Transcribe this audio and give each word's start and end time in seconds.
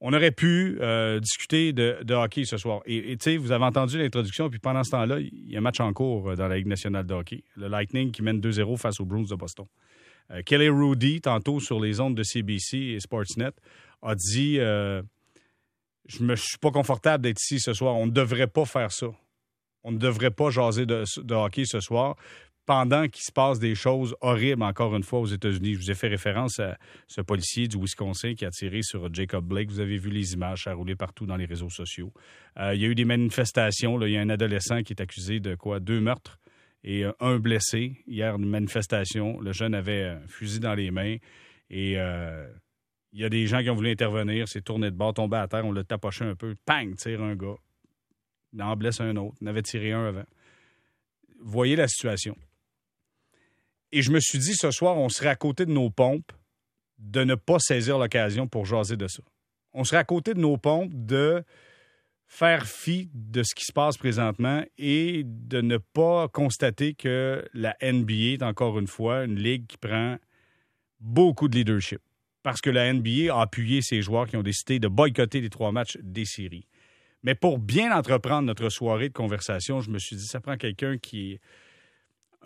on 0.00 0.12
aurait 0.12 0.32
pu 0.32 0.78
euh, 0.80 1.20
discuter 1.20 1.72
de, 1.72 2.14
hockey 2.14 2.44
ce 2.44 2.56
soir. 2.58 2.82
Et 2.86 3.16
tu 3.16 3.24
sais, 3.24 3.36
vous 3.36 3.52
avez 3.52 3.64
entendu 3.64 3.98
l'introduction, 3.98 4.50
puis 4.50 4.58
pendant 4.58 4.84
ce 4.84 4.90
temps-là, 4.90 5.20
il 5.20 5.50
y 5.50 5.56
a 5.56 5.58
un 5.58 5.62
match 5.62 5.80
en 5.80 5.92
cours 5.92 6.30
euh, 6.30 6.36
dans 6.36 6.48
la 6.48 6.56
Ligue 6.56 6.66
nationale 6.66 7.06
de 7.06 7.14
hockey. 7.14 7.44
Le 7.56 7.68
Lightning 7.68 8.10
qui 8.12 8.22
mène 8.22 8.40
2-0 8.40 8.76
face 8.76 9.00
aux 9.00 9.06
Bruins 9.06 9.24
de 9.28 9.34
Boston. 9.34 9.66
Euh, 10.30 10.42
Kelly 10.44 10.68
Rudy, 10.68 11.20
tantôt 11.20 11.60
sur 11.60 11.80
les 11.80 12.00
ondes 12.00 12.14
de 12.14 12.22
CBC 12.22 12.78
et 12.78 13.00
Sportsnet, 13.00 13.52
a 14.02 14.14
dit 14.14 14.56
Je 14.56 15.02
ne 16.20 16.36
suis 16.36 16.58
pas 16.58 16.70
confortable 16.70 17.24
d'être 17.24 17.40
ici 17.40 17.58
ce 17.58 17.72
soir. 17.72 17.96
On 17.96 18.06
ne 18.06 18.12
devrait 18.12 18.48
pas 18.48 18.66
faire 18.66 18.92
ça. 18.92 19.06
On 19.82 19.92
ne 19.92 19.98
devrait 19.98 20.32
pas 20.32 20.50
jaser 20.50 20.84
de, 20.84 21.04
de 21.22 21.34
hockey 21.34 21.64
ce 21.64 21.80
soir 21.80 22.16
pendant 22.66 23.06
qu'il 23.08 23.22
se 23.22 23.32
passe 23.32 23.58
des 23.60 23.76
choses 23.76 24.14
horribles, 24.20 24.64
encore 24.64 24.94
une 24.96 25.04
fois, 25.04 25.20
aux 25.20 25.26
États-Unis. 25.26 25.74
Je 25.74 25.78
vous 25.78 25.90
ai 25.90 25.94
fait 25.94 26.08
référence 26.08 26.58
à 26.58 26.76
ce 27.06 27.20
policier 27.20 27.68
du 27.68 27.78
Wisconsin 27.78 28.34
qui 28.34 28.44
a 28.44 28.50
tiré 28.50 28.82
sur 28.82 29.12
Jacob 29.14 29.46
Blake. 29.46 29.70
Vous 29.70 29.80
avez 29.80 29.96
vu 29.96 30.10
les 30.10 30.34
images, 30.34 30.64
ça 30.64 30.72
a 30.72 30.74
roulé 30.74 30.96
partout 30.96 31.26
dans 31.26 31.36
les 31.36 31.46
réseaux 31.46 31.70
sociaux. 31.70 32.12
Euh, 32.58 32.74
il 32.74 32.82
y 32.82 32.84
a 32.84 32.88
eu 32.88 32.96
des 32.96 33.04
manifestations. 33.04 34.00
Il 34.02 34.12
y 34.12 34.16
a 34.16 34.20
un 34.20 34.30
adolescent 34.30 34.82
qui 34.82 34.92
est 34.92 35.00
accusé 35.00 35.38
de 35.38 35.54
quoi? 35.54 35.78
Deux 35.78 36.00
meurtres 36.00 36.38
et 36.82 37.04
euh, 37.04 37.12
un 37.20 37.38
blessé. 37.38 38.02
Hier, 38.08 38.34
une 38.34 38.48
manifestation. 38.48 39.40
Le 39.40 39.52
jeune 39.52 39.74
avait 39.74 40.04
un 40.04 40.20
fusil 40.26 40.58
dans 40.58 40.74
les 40.74 40.90
mains 40.90 41.16
et 41.70 41.98
euh, 41.98 42.48
il 43.12 43.20
y 43.20 43.24
a 43.24 43.28
des 43.28 43.46
gens 43.46 43.62
qui 43.62 43.70
ont 43.70 43.74
voulu 43.74 43.90
intervenir. 43.90 44.48
C'est 44.48 44.62
tourné 44.62 44.90
de 44.90 44.96
bord, 44.96 45.14
tombé 45.14 45.36
à 45.36 45.46
terre. 45.46 45.64
On 45.64 45.72
l'a 45.72 45.84
tapoché 45.84 46.24
un 46.24 46.34
peu. 46.34 46.54
Pang! 46.66 46.94
Tire 46.96 47.22
un 47.22 47.36
gars. 47.36 47.56
Il 48.52 48.62
en 48.62 48.76
blesse 48.76 49.00
un 49.00 49.14
autre. 49.16 49.36
Il 49.40 49.46
en 49.46 49.50
avait 49.50 49.62
tiré 49.62 49.92
un 49.92 50.06
avant. 50.06 50.24
Voyez 51.40 51.76
la 51.76 51.86
situation. 51.88 52.36
Et 53.92 54.02
je 54.02 54.10
me 54.10 54.20
suis 54.20 54.38
dit, 54.38 54.54
ce 54.54 54.70
soir, 54.70 54.96
on 54.96 55.08
serait 55.08 55.28
à 55.28 55.36
côté 55.36 55.66
de 55.66 55.72
nos 55.72 55.90
pompes 55.90 56.32
de 56.98 57.24
ne 57.24 57.34
pas 57.34 57.58
saisir 57.58 57.98
l'occasion 57.98 58.48
pour 58.48 58.66
jaser 58.66 58.96
de 58.96 59.06
ça. 59.06 59.22
On 59.72 59.84
serait 59.84 59.98
à 59.98 60.04
côté 60.04 60.34
de 60.34 60.40
nos 60.40 60.56
pompes 60.56 60.92
de 60.92 61.44
faire 62.26 62.66
fi 62.66 63.08
de 63.14 63.42
ce 63.42 63.54
qui 63.54 63.64
se 63.64 63.72
passe 63.72 63.96
présentement 63.96 64.64
et 64.78 65.22
de 65.24 65.60
ne 65.60 65.76
pas 65.76 66.28
constater 66.28 66.94
que 66.94 67.46
la 67.54 67.76
NBA 67.82 68.34
est 68.34 68.42
encore 68.42 68.78
une 68.78 68.88
fois 68.88 69.24
une 69.24 69.38
ligue 69.38 69.66
qui 69.66 69.78
prend 69.78 70.16
beaucoup 71.00 71.48
de 71.48 71.56
leadership. 71.56 72.00
Parce 72.42 72.60
que 72.60 72.70
la 72.70 72.92
NBA 72.92 73.34
a 73.34 73.42
appuyé 73.42 73.82
ses 73.82 74.02
joueurs 74.02 74.26
qui 74.26 74.36
ont 74.36 74.42
décidé 74.42 74.78
de 74.78 74.88
boycotter 74.88 75.40
les 75.40 75.50
trois 75.50 75.72
matchs 75.72 75.98
des 76.02 76.24
séries. 76.24 76.66
Mais 77.22 77.34
pour 77.34 77.58
bien 77.58 77.96
entreprendre 77.96 78.46
notre 78.46 78.68
soirée 78.68 79.08
de 79.08 79.14
conversation, 79.14 79.80
je 79.80 79.90
me 79.90 79.98
suis 79.98 80.16
dit, 80.16 80.26
ça 80.26 80.40
prend 80.40 80.56
quelqu'un 80.56 80.96
qui 80.96 81.40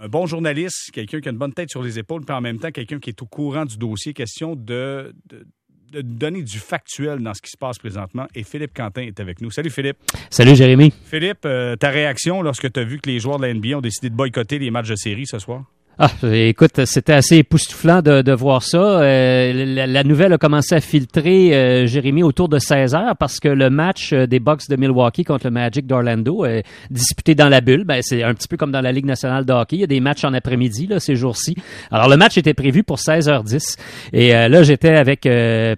un 0.00 0.08
bon 0.08 0.26
journaliste, 0.26 0.90
quelqu'un 0.92 1.20
qui 1.20 1.28
a 1.28 1.30
une 1.30 1.38
bonne 1.38 1.52
tête 1.52 1.70
sur 1.70 1.82
les 1.82 1.98
épaules, 1.98 2.24
puis 2.24 2.34
en 2.34 2.40
même 2.40 2.58
temps 2.58 2.70
quelqu'un 2.70 2.98
qui 2.98 3.10
est 3.10 3.22
au 3.22 3.26
courant 3.26 3.66
du 3.66 3.76
dossier. 3.76 4.14
Question 4.14 4.56
de, 4.56 5.14
de, 5.28 6.02
donner 6.02 6.42
du 6.42 6.58
factuel 6.58 7.18
dans 7.18 7.34
ce 7.34 7.42
qui 7.42 7.50
se 7.50 7.56
passe 7.58 7.78
présentement. 7.78 8.26
Et 8.34 8.42
Philippe 8.42 8.72
Quentin 8.74 9.02
est 9.02 9.20
avec 9.20 9.40
nous. 9.40 9.50
Salut 9.50 9.70
Philippe. 9.70 9.98
Salut 10.30 10.56
Jérémy. 10.56 10.92
Philippe, 11.04 11.44
euh, 11.44 11.76
ta 11.76 11.90
réaction 11.90 12.42
lorsque 12.42 12.72
tu 12.72 12.80
as 12.80 12.84
vu 12.84 12.98
que 12.98 13.10
les 13.10 13.18
joueurs 13.18 13.38
de 13.38 13.46
la 13.46 13.52
NBA 13.52 13.76
ont 13.76 13.80
décidé 13.80 14.08
de 14.08 14.14
boycotter 14.14 14.58
les 14.58 14.70
matchs 14.70 14.88
de 14.88 14.96
série 14.96 15.26
ce 15.26 15.38
soir? 15.38 15.64
Ah, 16.02 16.08
écoute, 16.32 16.86
c'était 16.86 17.12
assez 17.12 17.36
époustouflant 17.36 18.00
de, 18.00 18.22
de 18.22 18.32
voir 18.32 18.62
ça. 18.62 19.02
Euh, 19.02 19.86
la, 19.86 20.02
nouvelle 20.02 20.32
a 20.32 20.38
commencé 20.38 20.74
à 20.74 20.80
filtrer, 20.80 21.54
euh, 21.54 21.86
Jérémy, 21.86 22.22
autour 22.22 22.48
de 22.48 22.58
16 22.58 22.94
heures 22.94 23.16
parce 23.18 23.38
que 23.38 23.48
le 23.48 23.68
match 23.68 24.14
euh, 24.14 24.26
des 24.26 24.40
Bucks 24.40 24.66
de 24.70 24.76
Milwaukee 24.76 25.24
contre 25.24 25.44
le 25.44 25.50
Magic 25.50 25.86
d'Orlando 25.86 26.46
est 26.46 26.62
disputé 26.88 27.34
dans 27.34 27.50
la 27.50 27.60
bulle. 27.60 27.84
Ben, 27.84 28.00
c'est 28.00 28.22
un 28.22 28.32
petit 28.32 28.48
peu 28.48 28.56
comme 28.56 28.72
dans 28.72 28.80
la 28.80 28.92
Ligue 28.92 29.04
nationale 29.04 29.44
de 29.44 29.52
hockey. 29.52 29.76
Il 29.76 29.80
y 29.80 29.84
a 29.84 29.88
des 29.88 30.00
matchs 30.00 30.24
en 30.24 30.32
après-midi 30.32 30.86
là, 30.86 31.00
ces 31.00 31.16
jours-ci. 31.16 31.54
Alors, 31.90 32.08
le 32.08 32.16
match 32.16 32.38
était 32.38 32.54
prévu 32.54 32.82
pour 32.82 32.96
16h10. 32.96 33.76
Et 34.14 34.30
là, 34.30 34.62
j'étais 34.62 34.96
avec 34.96 35.28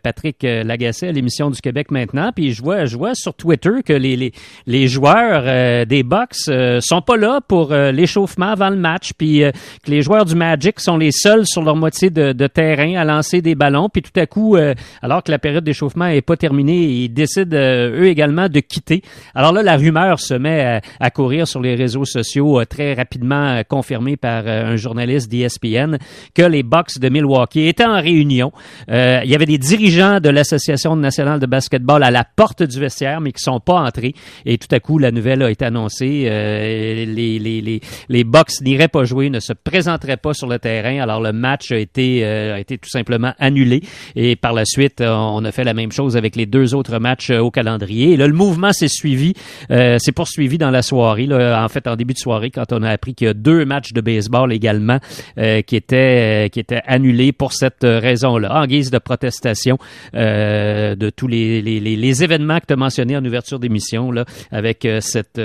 Patrick 0.04 0.42
Lagacé 0.42 1.08
à 1.08 1.12
l'émission 1.12 1.50
du 1.50 1.60
Québec 1.60 1.90
maintenant. 1.90 2.30
Puis 2.32 2.52
je 2.52 2.62
vois, 2.62 2.84
je 2.84 2.96
vois 2.96 3.16
sur 3.16 3.34
Twitter 3.34 3.82
que 3.84 3.92
les, 3.92 4.16
les, 4.16 4.32
les 4.68 4.86
joueurs 4.86 5.86
des 5.86 6.04
Bucks 6.04 6.36
sont 6.80 7.02
pas 7.02 7.16
là 7.16 7.40
pour 7.40 7.74
l'échauffement 7.74 8.50
avant 8.52 8.70
le 8.70 8.76
match. 8.76 9.12
Puis 9.18 9.42
que 9.82 9.90
les 9.90 10.02
joueurs 10.02 10.11
joueurs 10.12 10.24
du 10.26 10.34
Magic 10.34 10.78
sont 10.78 10.98
les 10.98 11.10
seuls 11.10 11.46
sur 11.46 11.62
leur 11.62 11.74
moitié 11.74 12.10
de, 12.10 12.46
terrain 12.46 12.96
à 12.96 13.04
lancer 13.04 13.40
des 13.40 13.54
ballons. 13.54 13.88
Puis 13.88 14.02
tout 14.02 14.20
à 14.20 14.26
coup, 14.26 14.56
euh, 14.56 14.74
alors 15.00 15.22
que 15.22 15.30
la 15.30 15.38
période 15.38 15.64
d'échauffement 15.64 16.04
est 16.04 16.20
pas 16.20 16.36
terminée, 16.36 16.82
ils 16.82 17.08
décident 17.08 17.56
euh, 17.56 18.02
eux 18.02 18.08
également 18.08 18.50
de 18.50 18.60
quitter. 18.60 19.00
Alors 19.34 19.54
là, 19.54 19.62
la 19.62 19.78
rumeur 19.78 20.20
se 20.20 20.34
met 20.34 20.82
à, 21.00 21.10
courir 21.10 21.48
sur 21.48 21.62
les 21.62 21.76
réseaux 21.76 22.04
sociaux, 22.04 22.60
euh, 22.60 22.66
très 22.66 22.92
rapidement 22.92 23.62
confirmée 23.66 24.18
par 24.18 24.46
un 24.46 24.76
journaliste 24.76 25.30
d'ESPN, 25.30 25.96
que 26.34 26.42
les 26.42 26.62
Bucks 26.62 26.98
de 26.98 27.08
Milwaukee 27.08 27.68
étaient 27.68 27.86
en 27.86 27.98
réunion. 27.98 28.52
il 28.88 29.30
y 29.30 29.34
avait 29.34 29.46
des 29.46 29.56
dirigeants 29.56 30.20
de 30.20 30.28
l'Association 30.28 30.94
nationale 30.94 31.40
de 31.40 31.46
basketball 31.46 32.02
à 32.02 32.10
la 32.10 32.24
porte 32.24 32.62
du 32.62 32.78
vestiaire, 32.78 33.22
mais 33.22 33.32
qui 33.32 33.42
sont 33.42 33.60
pas 33.60 33.80
entrés. 33.80 34.12
Et 34.44 34.58
tout 34.58 34.68
à 34.72 34.78
coup, 34.78 34.98
la 34.98 35.10
nouvelle 35.10 35.42
a 35.42 35.50
été 35.50 35.64
annoncée. 35.64 36.24
les, 36.28 37.06
les, 37.06 37.62
les, 37.62 37.80
les 38.10 38.24
Bucks 38.24 38.60
n'iraient 38.60 38.88
pas 38.88 39.04
jouer, 39.04 39.30
ne 39.30 39.40
se 39.40 39.54
présenteraient 39.54 39.91
pas 39.98 40.34
sur 40.34 40.46
le 40.46 40.58
terrain. 40.58 41.00
Alors 41.00 41.20
le 41.20 41.32
match 41.32 41.72
a 41.72 41.76
été, 41.76 42.24
euh, 42.24 42.54
a 42.54 42.60
été 42.60 42.78
tout 42.78 42.88
simplement 42.88 43.32
annulé. 43.38 43.82
Et 44.16 44.36
par 44.36 44.52
la 44.52 44.64
suite, 44.64 45.00
euh, 45.00 45.12
on 45.12 45.44
a 45.44 45.52
fait 45.52 45.64
la 45.64 45.74
même 45.74 45.92
chose 45.92 46.16
avec 46.16 46.36
les 46.36 46.46
deux 46.46 46.74
autres 46.74 46.98
matchs 46.98 47.30
euh, 47.30 47.38
au 47.38 47.50
calendrier. 47.50 48.12
Et 48.12 48.16
là, 48.16 48.26
le 48.26 48.32
mouvement 48.32 48.72
s'est 48.72 48.88
suivi, 48.88 49.34
s'est 49.68 50.12
poursuivi 50.14 50.58
dans 50.58 50.70
la 50.70 50.82
soirée. 50.82 51.26
Là, 51.26 51.64
en 51.64 51.68
fait, 51.68 51.86
en 51.86 51.96
début 51.96 52.14
de 52.14 52.18
soirée, 52.18 52.50
quand 52.50 52.72
on 52.72 52.82
a 52.82 52.90
appris 52.90 53.14
qu'il 53.14 53.26
y 53.26 53.30
a 53.30 53.34
deux 53.34 53.64
matchs 53.64 53.92
de 53.92 54.00
baseball 54.00 54.52
également 54.52 54.98
qui 55.36 55.76
étaient 55.76 56.50
qui 56.52 56.60
étaient 56.60 56.82
annulés 56.86 57.32
pour 57.32 57.52
cette 57.52 57.82
raison-là, 57.82 58.54
en 58.54 58.66
guise 58.66 58.90
de 58.90 58.98
protestation 58.98 59.78
de 60.12 61.10
tous 61.10 61.28
les, 61.28 61.62
les, 61.62 62.24
événements 62.24 62.60
que 62.60 62.66
tu 62.66 62.72
as 62.74 62.76
mentionnés 62.76 63.16
en 63.16 63.24
ouverture 63.24 63.58
d'émission, 63.58 64.10
là, 64.10 64.24
avec 64.50 64.86
cette, 65.00 65.40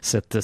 cette, 0.00 0.38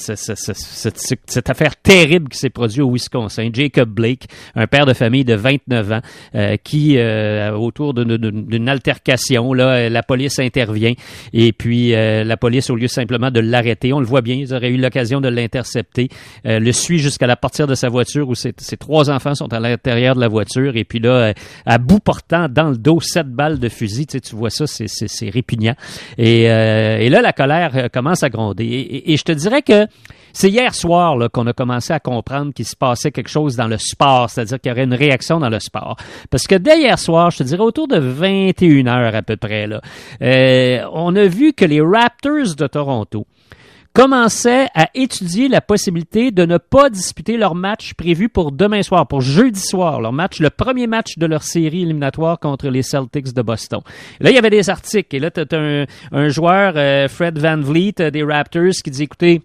cette 1.27 1.51
affaire 1.51 1.77
terrible 1.77 2.29
qui 2.29 2.39
s'est 2.39 2.51
produite 2.51 2.81
au 2.81 2.91
Wisconsin. 2.93 3.42
Jacob 3.53 3.89
Blake, 3.89 4.27
un 4.55 4.67
père 4.67 4.87
de 4.87 4.93
famille 4.93 5.25
de 5.25 5.35
29 5.35 5.93
ans, 5.93 6.01
euh, 6.35 6.57
qui, 6.63 6.97
euh, 6.99 7.53
autour 7.53 7.95
d'une 7.95 8.69
altercation, 8.69 9.53
là, 9.53 9.89
la 9.89 10.03
police 10.03 10.39
intervient 10.39 10.93
et 11.33 11.53
puis 11.53 11.95
euh, 11.95 12.25
la 12.25 12.37
police, 12.37 12.71
au 12.71 12.77
lieu 12.77 12.89
simplement 12.89 13.31
de 13.31 13.41
l'arrêter, 13.41 13.93
on 13.93 14.01
le 14.01 14.07
voit 14.07 14.23
bien, 14.23 14.37
ils 14.37 14.55
auraient 14.55 14.71
eu 14.71 14.77
l'occasion 14.77 15.21
de 15.21 15.29
l'intercepter, 15.29 16.09
le 16.45 16.73
suit 16.73 16.99
jusqu'à 16.99 17.27
la 17.27 17.37
portière 17.37 17.67
de 17.67 17.75
sa 17.75 17.89
voiture 17.89 18.29
où 18.29 18.35
ses, 18.35 18.53
trois 18.79 19.11
enfants 19.11 19.35
sont 19.35 19.53
à 19.53 19.61
l'intérieur 19.61 20.15
de 20.15 20.21
la 20.21 20.29
voiture 20.29 20.77
et 20.77 20.85
puis 20.85 20.99
là, 20.99 21.33
à 21.67 21.79
bout 21.79 22.01
portant 22.01 22.49
dans 22.49 22.71
le 22.71 22.77
dos 22.77 23.01
sept 23.01 23.29
balles 23.29 23.59
de 23.59 23.69
fusil, 23.69 24.07
tu, 24.07 24.19
vois 24.35 24.51
ça, 24.51 24.67
c'est 24.67 25.31
répugnant. 25.31 25.75
Et, 26.19 26.49
là, 26.49 27.23
la 27.23 27.33
colère 27.33 27.89
commence 27.93 28.23
à 28.23 28.31
gronder. 28.31 29.03
et 29.07 29.17
je 29.17 29.23
te 29.25 29.33
dirais 29.33 29.63
que 29.63 29.87
c'est 30.33 30.51
hier 30.51 30.75
soir 30.75 31.17
qu'on 31.33 31.47
a 31.47 31.53
commencé 31.53 31.93
à 31.93 32.01
comprendre 32.01 32.53
qu'il 32.53 32.67
se 32.67 32.77
passait 32.77 33.11
quelque 33.11 33.31
chose 33.31 33.57
dans 33.57 33.69
le 33.69 33.79
sport, 33.79 34.31
c'est-à-dire 34.31 34.61
qu'il 34.61 34.71
y 34.71 34.73
aurait 34.73 34.85
une 34.85 34.95
réaction 34.95 35.39
dans 35.39 35.51
le 35.51 35.61
sport. 35.61 35.97
Parce 36.31 36.47
que 36.47 36.55
dès 36.55 36.81
hier 36.81 36.99
soir, 36.99 37.31
je 37.31 37.39
te 37.39 37.43
dirais 37.43 37.63
autour 37.63 37.89
de 37.89 37.99
21 37.99 38.87
heures 38.87 39.15
à 39.15 39.23
peu 39.23 39.37
près, 39.37 39.69
euh, 40.23 40.85
on 40.93 41.15
a 41.17 41.25
vu 41.27 41.53
que 41.53 41.65
les 41.65 41.81
Raptors 41.81 42.55
de 42.57 42.67
Toronto 42.67 43.27
commençaient 43.93 44.69
à 44.75 44.89
étudier 44.95 45.49
la 45.49 45.61
possibilité 45.61 46.31
de 46.31 46.47
ne 46.47 46.57
pas 46.57 46.89
disputer 46.89 47.37
leur 47.37 47.55
match 47.55 47.95
prévu 47.95 48.29
pour 48.29 48.53
demain 48.53 48.83
soir, 48.83 49.07
pour 49.07 49.21
jeudi 49.21 49.61
soir, 49.61 50.01
leur 50.01 50.13
match, 50.13 50.41
le 50.41 50.51
premier 50.51 50.87
match 50.87 51.19
de 51.19 51.27
leur 51.27 51.43
série 51.43 51.83
éliminatoire 51.83 52.39
contre 52.39 52.69
les 52.69 52.83
Celtics 52.83 53.35
de 53.35 53.43
Boston. 53.43 53.81
Là, 54.21 54.31
il 54.31 54.35
y 54.35 54.39
avait 54.39 54.51
des 54.51 54.71
articles, 54.71 55.15
et 55.15 55.19
là, 55.19 55.31
tu 55.31 55.41
as 55.41 55.59
un, 55.59 55.85
un 56.13 56.29
joueur, 56.29 56.75
euh, 56.77 57.09
Fred 57.09 57.39
Van 57.39 57.61
Vliet, 57.61 58.01
euh, 58.01 58.11
des 58.11 58.23
Raptors, 58.23 58.73
qui 58.83 58.91
dit, 58.91 59.03
écoutez, 59.03 59.43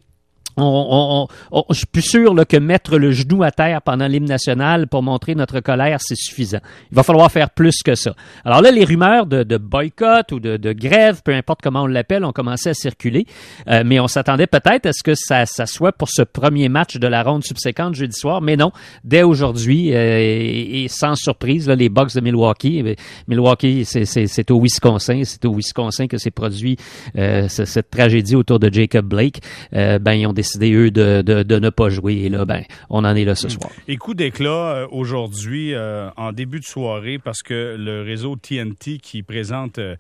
on, 0.57 1.28
on, 1.51 1.63
je 1.69 1.84
suis 1.94 2.07
sûr 2.07 2.34
là, 2.34 2.45
que 2.45 2.57
mettre 2.57 2.97
le 2.97 3.12
genou 3.12 3.44
à 3.44 3.51
terre 3.51 3.81
pendant 3.81 4.07
l'hymne 4.07 4.25
national 4.25 4.88
pour 4.88 5.03
montrer 5.03 5.35
notre 5.35 5.59
colère, 5.59 6.00
c'est 6.01 6.16
suffisant. 6.16 6.59
Il 6.91 6.95
va 6.95 7.03
falloir 7.03 7.31
faire 7.31 7.50
plus 7.51 7.84
que 7.84 7.95
ça. 7.95 8.13
Alors 8.44 8.62
là, 8.62 8.72
les 8.72 8.84
rumeurs 8.84 9.25
de, 9.25 9.57
boycott 9.57 10.31
ou 10.31 10.40
de, 10.40 10.73
grève, 10.73 11.22
peu 11.23 11.34
importe 11.34 11.59
comment 11.62 11.84
on 11.84 11.87
l'appelle, 11.87 12.26
ont 12.26 12.31
commencé 12.31 12.70
à 12.70 12.73
circuler. 12.73 13.26
Euh, 13.67 13.84
mais 13.85 13.99
on 13.99 14.08
s'attendait 14.08 14.47
peut-être 14.47 14.87
à 14.87 14.93
ce 14.93 15.03
que 15.03 15.14
ça, 15.16 15.46
ça, 15.46 15.66
soit 15.66 15.91
pour 15.91 16.09
ce 16.09 16.23
premier 16.23 16.70
match 16.70 16.97
de 16.97 17.08
la 17.08 17.23
ronde 17.23 17.43
subséquente 17.43 17.96
jeudi 17.96 18.17
soir. 18.17 18.41
Mais 18.41 18.55
non, 18.55 18.72
dès 19.03 19.23
aujourd'hui, 19.23 19.93
euh, 19.93 20.17
et, 20.20 20.87
sans 20.90 21.16
surprise, 21.16 21.67
là, 21.67 21.76
les 21.76 21.90
Bucks 21.90 22.16
de 22.16 22.22
Milwaukee, 22.22 22.84
eh 22.85 22.96
Milwaukee, 23.28 23.85
c'est 23.85 24.52
au 24.52 24.59
Wisconsin, 24.59 25.22
c'est 25.23 25.46
au 25.46 25.53
Wisconsin 25.53 26.08
que 26.08 26.17
s'est 26.17 26.31
produit 26.31 26.78
euh, 27.17 27.47
cette 27.47 27.90
tragédie 27.90 28.35
autour 28.35 28.59
de 28.59 28.73
Jacob 28.73 29.05
Blake. 29.05 29.41
ben, 29.72 30.14
ils 30.14 30.26
ont 30.26 30.34
décidé 30.34 30.47
décidé, 30.47 30.73
eux, 30.73 30.91
de, 30.91 31.22
de, 31.22 31.59
ne 31.59 31.70
pas 31.70 31.90
jouer. 31.90 32.16
Et 32.16 32.29
là, 32.29 32.46
ben, 32.46 32.64
on 32.90 33.03
en 33.03 33.16
est 33.16 33.26
là 33.26 33.35
ce 33.35 33.49
soir. 33.49 33.70
Et 33.88 33.97
coup 33.97 34.14
d'éclat 34.14 34.49
euh, 34.49 34.88
aujourd'hui, 34.91 35.73
euh, 35.73 36.09
en 36.17 36.32
début 36.32 36.59
de 36.59 36.66
soirée, 36.66 37.20
parce 37.20 37.41
que 37.41 37.76
le 37.78 38.02
réseau 38.02 38.35
TNT 38.35 38.99
qui 38.99 39.23
présente 39.23 39.79
euh, 39.79 39.96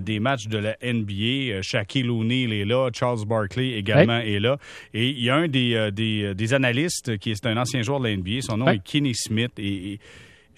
des 0.00 0.20
matchs 0.20 0.48
de 0.48 0.58
la 0.58 0.76
NBA, 0.82 1.62
Shaquille 1.62 2.08
O'Neal 2.08 2.52
est 2.52 2.64
là, 2.64 2.90
Charles 2.92 3.26
Barkley 3.26 3.72
également 3.72 4.18
est 4.18 4.38
là. 4.38 4.58
Et 4.94 5.08
il 5.08 5.22
y 5.22 5.30
a 5.30 5.36
un 5.36 5.48
des, 5.48 5.90
des, 5.92 6.34
des, 6.34 6.54
analystes 6.54 7.18
qui 7.18 7.30
est 7.30 7.46
un 7.46 7.56
ancien 7.56 7.82
joueur 7.82 8.00
de 8.00 8.08
la 8.08 8.16
NBA, 8.16 8.42
son 8.42 8.58
nom 8.58 8.68
est 8.68 8.82
Kenny 8.82 9.14
Smith. 9.14 9.52
Et, 9.58 9.98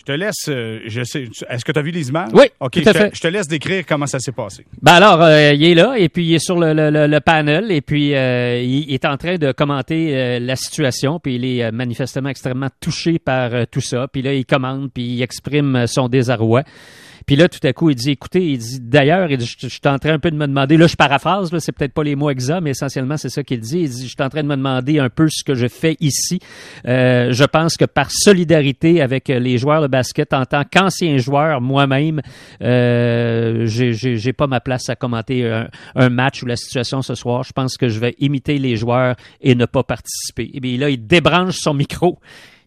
Je 0.01 0.05
te 0.05 0.13
laisse, 0.13 0.49
euh, 0.49 0.79
je 0.87 1.03
sais, 1.05 1.29
est-ce 1.51 1.63
que 1.63 1.73
tu 1.73 1.79
as 1.79 1.83
vu 1.83 1.91
les 1.91 2.09
images? 2.09 2.31
Oui, 2.33 2.47
OK, 2.59 2.73
tout 2.73 2.89
à 2.89 2.93
je, 2.95 2.99
fait. 2.99 3.11
Te, 3.11 3.17
je 3.17 3.21
te 3.21 3.29
laisse 3.29 3.47
décrire 3.47 3.85
comment 3.87 4.07
ça 4.07 4.19
s'est 4.19 4.33
passé. 4.33 4.65
Ben 4.81 4.95
alors, 4.95 5.21
euh, 5.21 5.53
il 5.53 5.63
est 5.63 5.75
là, 5.75 5.99
et 5.99 6.09
puis 6.09 6.25
il 6.25 6.35
est 6.35 6.39
sur 6.43 6.59
le, 6.59 6.73
le, 6.73 6.89
le, 6.89 7.07
le 7.07 7.21
panel, 7.21 7.71
et 7.71 7.83
puis 7.83 8.15
euh, 8.15 8.63
il, 8.63 8.95
est 8.95 9.05
en 9.05 9.19
train 9.19 9.37
de 9.37 9.53
commenter 9.53 10.17
euh, 10.17 10.39
la 10.39 10.57
situation, 10.57 11.21
puis 11.21 11.35
il 11.35 11.45
est 11.45 11.65
euh, 11.65 11.71
manifestement 11.71 12.31
extrêmement 12.31 12.71
touché 12.81 13.19
par 13.19 13.51
tout 13.71 13.83
ça, 13.83 14.09
puis 14.11 14.23
là, 14.23 14.33
il 14.33 14.47
commande, 14.47 14.91
puis 14.91 15.03
il 15.03 15.23
exprime 15.23 15.87
son 15.87 16.09
désarroi. 16.09 16.63
Puis 17.27 17.37
là, 17.37 17.49
tout 17.49 17.65
à 17.67 17.73
coup, 17.73 17.91
il 17.91 17.97
dit, 17.97 18.11
écoutez, 18.11 18.53
il 18.53 18.59
dit, 18.59 18.81
d'ailleurs, 18.81 19.29
je, 19.29 19.69
suis 19.69 19.81
en 19.87 19.99
train 19.99 20.15
un 20.15 20.19
peu 20.19 20.31
de 20.31 20.37
me 20.37 20.47
demander, 20.47 20.77
là, 20.77 20.87
je 20.87 20.97
paraphrase, 20.97 21.53
là, 21.53 21.61
c'est 21.61 21.73
peut-être 21.73 21.93
pas 21.93 22.03
les 22.05 22.17
mots 22.17 22.31
exacts, 22.31 22.63
mais 22.63 22.71
essentiellement, 22.71 23.17
c'est 23.17 23.29
ça 23.29 23.43
qu'il 23.43 23.61
dit. 23.61 23.81
Il 23.81 23.89
dit, 23.91 24.03
je 24.05 24.09
suis 24.09 24.17
en 24.23 24.29
train 24.29 24.43
de 24.43 24.49
me 24.49 24.57
demander 24.57 24.99
un 24.99 25.09
peu 25.09 25.29
ce 25.31 25.45
que 25.45 25.55
je 25.55 25.69
fais 25.69 25.97
ici. 26.01 26.41
Euh, 26.87 27.33
je 27.33 27.45
pense 27.45 27.77
que 27.77 27.85
par 27.85 28.11
solidarité 28.11 29.01
avec 29.01 29.29
les 29.29 29.59
joueurs 29.59 29.83
de 29.83 29.87
basket, 29.87 30.33
en 30.33 30.45
tant 30.45 30.63
qu'ancien 30.65 31.19
joueur 31.19 31.61
moi-même, 31.61 32.21
euh, 32.63 33.67
j'ai- 33.67 33.93
j'ai 33.93 34.17
j'ai 34.17 34.33
pas 34.33 34.47
ma 34.47 34.61
place 34.61 34.89
à 34.89 34.97
commenter 34.97 35.47
un, 35.47 35.69
un 35.95 36.09
match 36.09 36.43
ou 36.43 36.47
la 36.47 36.57
situation 36.57 37.03
ce 37.03 37.15
soir. 37.15 37.43
Je 37.45 37.53
pense 37.53 37.77
que 37.77 37.89
je 37.89 37.99
vais 37.99 38.15
imiter 38.19 38.59
les 38.59 38.77
joueurs 38.77 39.17
et 39.41 39.55
ne 39.55 39.65
pas 39.67 39.83
participer. 39.83 40.51
Et 40.55 40.61
bien 40.61 40.79
là, 40.79 40.91
il 40.91 41.07
débranche 41.07 41.57
son 41.57 41.75
micro 41.75 42.19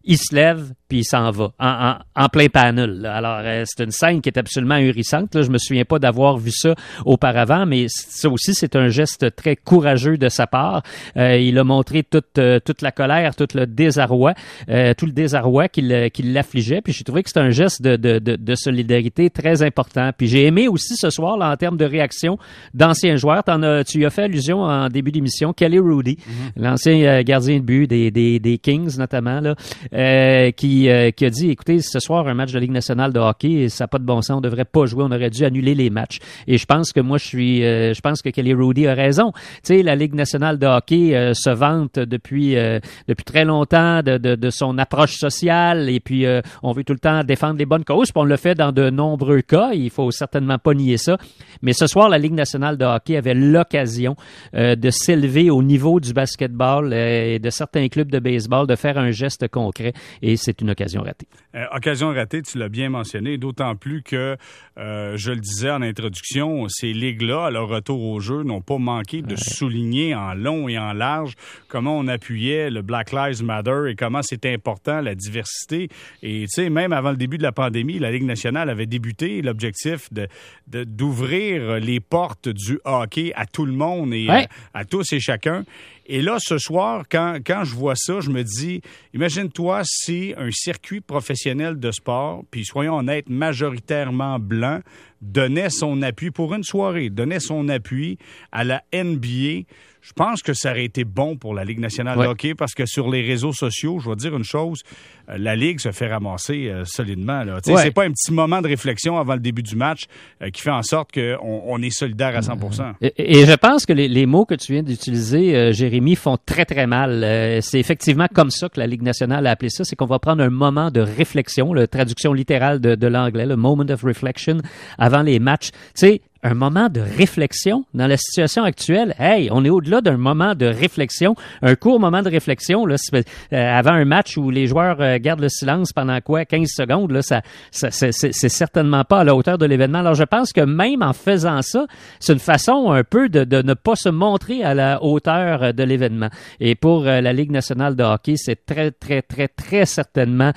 il 0.04 0.18
se 0.18 0.36
lève 0.36 0.74
puis 0.90 1.00
il 1.00 1.04
s'en 1.06 1.32
va 1.32 1.52
en, 1.60 1.68
en, 1.68 2.24
en 2.24 2.30
plein 2.30 2.48
panel. 2.48 3.02
là. 3.02 3.16
Alors 3.16 3.40
euh, 3.44 3.64
c'est 3.66 3.84
une 3.84 3.92
scène 3.92 4.22
qui 4.22 4.30
est 4.30 4.38
absolument 4.38 4.76
ahurissante. 4.76 5.34
Là. 5.34 5.42
Je 5.42 5.50
me 5.50 5.58
souviens 5.58 5.86
pas 5.86 5.98
d'avoir 5.98 6.38
vu 6.38 6.52
ça 6.52 6.76
auparavant, 7.06 7.66
mais 7.66 7.86
ça 7.88 8.30
aussi 8.30 8.54
c'est 8.54 8.76
un 8.76 8.90
geste 8.90 9.36
très 9.36 9.56
courageux 9.56 10.18
de 10.18 10.30
sa 10.30 10.46
part. 10.48 10.84
Euh, 11.18 11.38
il 11.38 11.58
a 11.58 11.64
montré 11.64 12.04
toute 12.04 12.38
euh, 12.38 12.60
toute 12.60 12.82
la 12.82 12.92
colère, 12.92 13.36
tout 13.36 13.48
le 13.56 13.66
désarroi, 13.66 14.34
euh, 14.70 14.94
tout 14.94 15.06
le 15.06 15.12
désarroi 15.14 15.68
qui 15.70 15.82
le- 15.82 16.10
qui 16.10 16.22
l'affligeait. 16.24 16.82
Puis 16.82 16.94
j'ai 16.94 17.04
trouvé 17.04 17.24
que 17.24 17.30
c'est 17.30 17.40
un 17.40 17.50
geste 17.52 17.82
de, 17.82 17.96
de, 17.96 18.20
de, 18.20 18.36
de 18.36 18.56
solidarité 18.56 19.30
très 19.30 19.64
important. 19.64 20.12
Puis 20.18 20.28
j'ai 20.28 20.46
aimé 20.46 20.68
aussi 20.68 20.96
ce 20.96 21.10
soir 21.10 21.38
là, 21.38 21.50
en 21.52 21.58
termes 21.58 21.78
de 21.78 21.86
réaction 21.86 22.38
d'anciens 22.74 23.16
joueurs. 23.16 23.44
T'en 23.44 23.64
as, 23.64 23.84
tu 23.84 24.00
y 24.02 24.06
as 24.06 24.10
fait 24.10 24.24
allusion 24.24 24.62
en 24.62 24.90
début 24.90 25.12
d'émission, 25.12 25.54
Kelly 25.54 25.80
Rudy, 25.80 26.18
l'ancien 26.56 27.02
euh, 27.04 27.24
gardien 27.24 27.58
de 27.58 27.64
but 27.64 27.88
des, 27.88 28.12
des, 28.12 28.40
des 28.40 28.58
Kings 28.58 28.98
notamment 28.98 29.40
là 29.40 29.56
euh, 29.94 30.52
qui, 30.52 30.90
euh, 30.90 31.12
qui 31.12 31.26
a 31.26 31.30
dit 31.30 31.52
écoutez, 31.52 31.80
ce 31.80 32.00
soir, 32.00 32.28
un 32.28 32.34
match 32.34 32.52
de 32.52 32.60
Ligue 32.60 32.72
nationale 32.72 33.14
de 33.14 33.20
hockey, 33.20 33.70
ça 33.70 33.84
n'a 33.84 33.88
pas 33.88 34.00
de 34.00 34.06
bon 34.06 34.22
sens, 34.22 34.38
on 34.38 34.42
devrait 34.42 34.66
pas 34.66 34.86
jouer, 34.86 35.04
on 35.04 35.12
aurait 35.12 35.30
dû 35.30 35.46
annuler 35.46 35.76
les 35.76 35.90
matchs. 35.90 36.20
Et 36.48 36.58
je 36.58 36.66
pense 36.66 36.92
que 36.92 37.00
moi, 37.00 37.18
je 37.18 37.26
suis 37.26 37.64
euh, 37.64 37.94
je 37.94 38.02
pense 38.02 38.22
que 38.22 38.30
Kelly 38.30 38.54
Rudy 38.54 38.88
a 38.88 38.94
raison. 38.94 39.32
Tu 39.64 39.76
sais, 39.76 39.84
la 39.84 39.96
Ligue 39.96 40.16
nationale 40.16 40.58
de 40.58 40.66
hockey 40.66 41.16
euh, 41.16 41.34
se 41.34 41.50
vante 41.50 42.00
depuis, 42.00 42.56
euh, 42.56 42.80
depuis 43.08 43.24
très 43.24 43.46
longtemps 43.46 44.02
de, 44.02 44.18
de, 44.18 44.36
de 44.36 44.50
son 44.50 44.78
approche 44.78 45.16
sociale 45.16 45.90
et 45.90 46.00
puis 46.00 46.26
on 46.62 46.72
veut 46.72 46.84
tout 46.84 46.94
le 46.94 47.00
temps 47.00 47.24
défendre 47.24 47.58
les 47.58 47.66
bonnes 47.66 47.84
causes, 47.84 48.12
puis 48.12 48.22
on 48.22 48.24
le 48.24 48.38
fait 48.38 48.56
dans 48.56 48.72
de 48.72 48.90
nombreux 48.90 49.42
cas, 49.42 49.72
il 49.74 49.90
faut 49.90 50.12
certainement 50.12 50.58
pas 50.58 50.74
nier 50.74 50.98
ça. 50.98 51.18
Mais 51.62 51.74
ce 51.74 51.88
soir, 51.88 52.10
la 52.10 52.18
Ligue 52.18 52.34
nationale 52.34 52.78
de 52.78 52.86
hockey 52.86 53.18
avait 53.18 53.34
l'occasion 53.34 54.16
de 54.54 54.90
s'élever 54.90 55.50
au 55.50 55.62
niveau 55.62 56.00
du 56.00 56.14
basketball 56.14 56.94
et 56.94 57.40
de 57.40 57.50
certains 57.50 57.88
clubs 57.90 58.12
de 58.12 58.20
baseball, 58.20 58.68
de 58.68 58.76
faire 58.76 58.98
un 58.98 59.12
geste 59.12 59.48
concret 59.48 59.83
et 60.22 60.38
c'est 60.38 60.62
une 60.62 60.70
occasion 60.72 61.02
ratée. 61.02 61.28
Euh, 61.56 61.66
occasion 61.74 62.10
ratée, 62.14 62.42
tu 62.42 62.58
l'as 62.58 62.70
bien 62.70 62.90
mentionné, 62.90 63.38
d'autant 63.38 63.76
plus 63.76 64.02
que, 64.04 64.38
euh, 64.78 65.18
je 65.18 65.32
le 65.32 65.40
disais 65.40 65.70
en 65.72 65.82
introduction, 65.82 66.68
ces 66.70 66.94
ligues-là, 66.94 67.46
à 67.48 67.52
leur 67.52 67.68
retour 67.68 68.02
au 68.04 68.20
jeu, 68.20 68.44
n'ont 68.44 68.62
pas 68.62 68.78
manqué 68.78 69.22
de 69.22 69.36
souligner 69.36 70.16
en 70.16 70.34
long 70.34 70.68
et 70.68 70.78
en 70.78 70.94
large 70.94 71.34
comment 71.68 71.98
on 71.98 72.08
appuyait 72.08 72.70
le 72.70 72.82
Black 72.82 73.12
Lives 73.12 73.44
Matter 73.44 73.90
et 73.90 73.96
comment 73.96 74.22
c'était 74.22 74.54
important, 74.54 75.02
la 75.02 75.16
diversité. 75.16 75.90
Et 76.22 76.42
tu 76.42 76.48
sais, 76.50 76.70
même 76.70 76.94
avant 76.94 77.12
le 77.12 77.18
début 77.18 77.38
de 77.38 77.44
la 77.44 77.52
pandémie, 77.52 78.00
la 78.00 78.12
Ligue 78.12 78.24
nationale 78.26 78.70
avait 78.70 78.86
débuté 78.86 79.42
l'objectif 79.42 80.12
de 80.12 80.28
de- 80.68 80.84
d'ouvrir 80.86 81.80
les 81.80 82.00
portes 82.00 82.48
du 82.50 82.80
hockey 82.86 83.32
à 83.36 83.46
tout 83.46 83.66
le 83.66 83.74
monde 83.74 84.14
et 84.14 84.28
Ouais. 84.28 84.48
à, 84.74 84.80
à 84.80 84.86
tous 84.86 85.12
et 85.14 85.20
chacun. 85.20 85.66
Et 86.06 86.22
là, 86.22 86.38
ce 86.40 86.58
soir, 86.58 87.06
quand, 87.10 87.38
quand 87.46 87.64
je 87.64 87.76
vois 87.76 87.96
ça, 87.96 88.20
je 88.20 88.30
me 88.30 88.44
dis, 88.44 88.82
imagine-toi 89.14 89.82
si 89.86 90.34
un 90.38 90.52
circuit 90.52 91.00
professionnel 91.00 91.80
de 91.80 91.92
sport, 91.92 92.44
puis 92.52 92.66
soyons 92.66 92.98
honnêtes, 92.98 93.30
majoritairement 93.30 94.38
blanc, 94.38 94.82
donnait 95.22 95.70
son 95.70 96.02
appui 96.02 96.32
pour 96.32 96.54
une 96.54 96.64
soirée, 96.64 97.10
donnait 97.10 97.40
son 97.40 97.70
appui 97.70 98.18
à 98.52 98.66
la 98.66 98.84
NBA. 98.94 99.64
Je 100.06 100.12
pense 100.12 100.42
que 100.44 100.54
ça 100.54 100.72
aurait 100.72 100.84
été 100.84 101.06
bon 101.06 101.38
pour 101.38 101.54
la 101.54 101.64
Ligue 101.64 101.80
nationale 101.80 102.18
Ouais. 102.18 102.26
de 102.26 102.32
hockey 102.32 102.56
parce 102.56 102.74
que 102.74 102.86
sur 102.86 103.10
les 103.10 103.22
réseaux 103.22 103.54
sociaux, 103.54 104.00
je 104.00 104.10
vais 104.10 104.16
dire 104.18 104.36
une 104.36 104.44
chose, 104.44 104.82
euh, 105.30 105.38
la 105.38 105.56
Ligue 105.56 105.80
se 105.80 105.94
fait 105.94 106.08
ramasser 106.12 106.68
euh, 106.68 106.84
solidement. 106.84 107.44
Là. 107.46 107.60
Ouais. 107.66 107.78
C'est 107.78 107.92
pas 107.92 108.04
un 108.04 108.12
petit 108.12 108.34
moment 108.34 108.62
de 108.62 108.68
réflexion 108.68 109.18
avant 109.18 109.34
le 109.36 109.40
début 109.40 109.64
du 109.64 109.78
match 109.78 110.04
euh, 110.42 110.50
qui 110.50 110.62
fait 110.62 110.72
en 110.72 110.84
sorte 110.84 111.14
qu'on 111.14 111.62
on 111.66 111.82
est 111.82 111.90
solidaire 111.90 112.36
à 112.36 112.42
100 112.42 112.58
Et, 113.02 113.40
et 113.42 113.46
je 113.46 113.54
pense 113.54 113.86
que 113.86 113.94
les, 113.94 114.10
les 114.10 114.26
mots 114.26 114.44
que 114.46 114.56
tu 114.56 114.74
viens 114.74 114.84
d'utiliser, 114.84 115.56
euh, 115.56 115.72
Jérémy, 115.72 116.16
font 116.16 116.38
très, 116.46 116.66
très 116.66 116.86
mal. 116.86 117.26
C'est 117.62 117.80
effectivement 117.80 118.28
comme 118.34 118.52
ça 118.52 118.68
que 118.68 118.80
la 118.82 118.88
Ligue 118.88 119.04
nationale 119.04 119.48
a 119.48 119.52
appelé 119.52 119.70
ça. 119.70 119.86
C'est 119.86 119.96
qu'on 119.96 120.06
va 120.06 120.20
prendre 120.20 120.44
un 120.44 120.50
moment 120.50 120.92
de 120.92 121.00
réflexion, 121.00 121.74
la 121.74 121.88
traduction 121.88 122.34
littérale 122.34 122.82
de, 122.82 122.96
de 122.96 123.08
l'anglais, 123.08 123.46
le 123.46 123.56
moment 123.56 123.86
of 123.90 124.04
reflection 124.04 124.58
avant 124.98 125.22
les 125.22 125.40
matchs. 125.40 125.70
Tu 125.72 125.78
sais, 125.96 126.22
un 126.44 126.54
moment 126.54 126.90
de 126.90 127.00
réflexion 127.00 127.86
dans 127.94 128.08
la 128.08 128.18
situation 128.18 128.64
actuelle. 128.64 129.16
Hey, 129.18 129.50
on 129.52 129.64
est 129.64 129.70
au-delà 129.70 130.02
d'un 130.02 130.18
moment 130.18 130.56
de 130.56 130.66
réflexion, 130.66 131.36
un 131.62 131.76
court 131.76 132.00
moment 132.00 132.22
de 132.22 132.30
réflexion 132.30 132.86
là, 132.86 132.96
euh, 133.14 133.22
avant 133.52 133.92
un 133.92 134.06
match 134.06 134.38
où 134.38 134.50
les 134.50 134.68
joueurs 134.68 135.00
euh, 135.00 135.18
gardent 135.20 135.40
le 135.40 135.50
silence 135.50 135.94
pendant 135.94 136.20
quoi 136.22 136.46
15 136.46 136.68
secondes 136.70 137.12
là, 137.12 137.22
ça, 137.22 137.42
c'est, 137.72 138.12
certainement 138.50 139.04
pas 139.06 139.22
à 139.22 139.24
la 139.24 139.36
hauteur 139.36 139.58
de 139.58 139.66
l'événement. 139.66 140.00
Alors 140.00 140.16
je 140.16 140.24
pense 140.24 140.52
que 140.52 140.62
même 140.62 141.02
en 141.02 141.14
faisant 141.14 141.62
ça, 141.62 141.88
c'est 142.20 142.34
une 142.34 142.40
façon 142.40 142.92
un 142.92 143.04
peu 143.04 143.30
de, 143.30 143.46
de 143.46 143.62
ne 143.62 143.74
pas 143.74 143.96
se 143.96 144.10
montrer 144.10 144.64
à 144.64 144.74
la 144.74 145.02
hauteur 145.02 145.64
euh, 145.64 145.72
de 145.72 145.84
l'événement. 145.84 146.30
Et 146.60 146.76
pour 146.76 147.04
la 147.04 147.34
Ligue 147.34 147.52
nationale 147.52 147.96
de 147.96 148.04
hockey, 148.04 148.36
c'est 148.36 148.66
très 148.66 148.92
très 148.92 149.22
très 149.22 149.48
très 149.48 149.86
certainement 149.86 150.52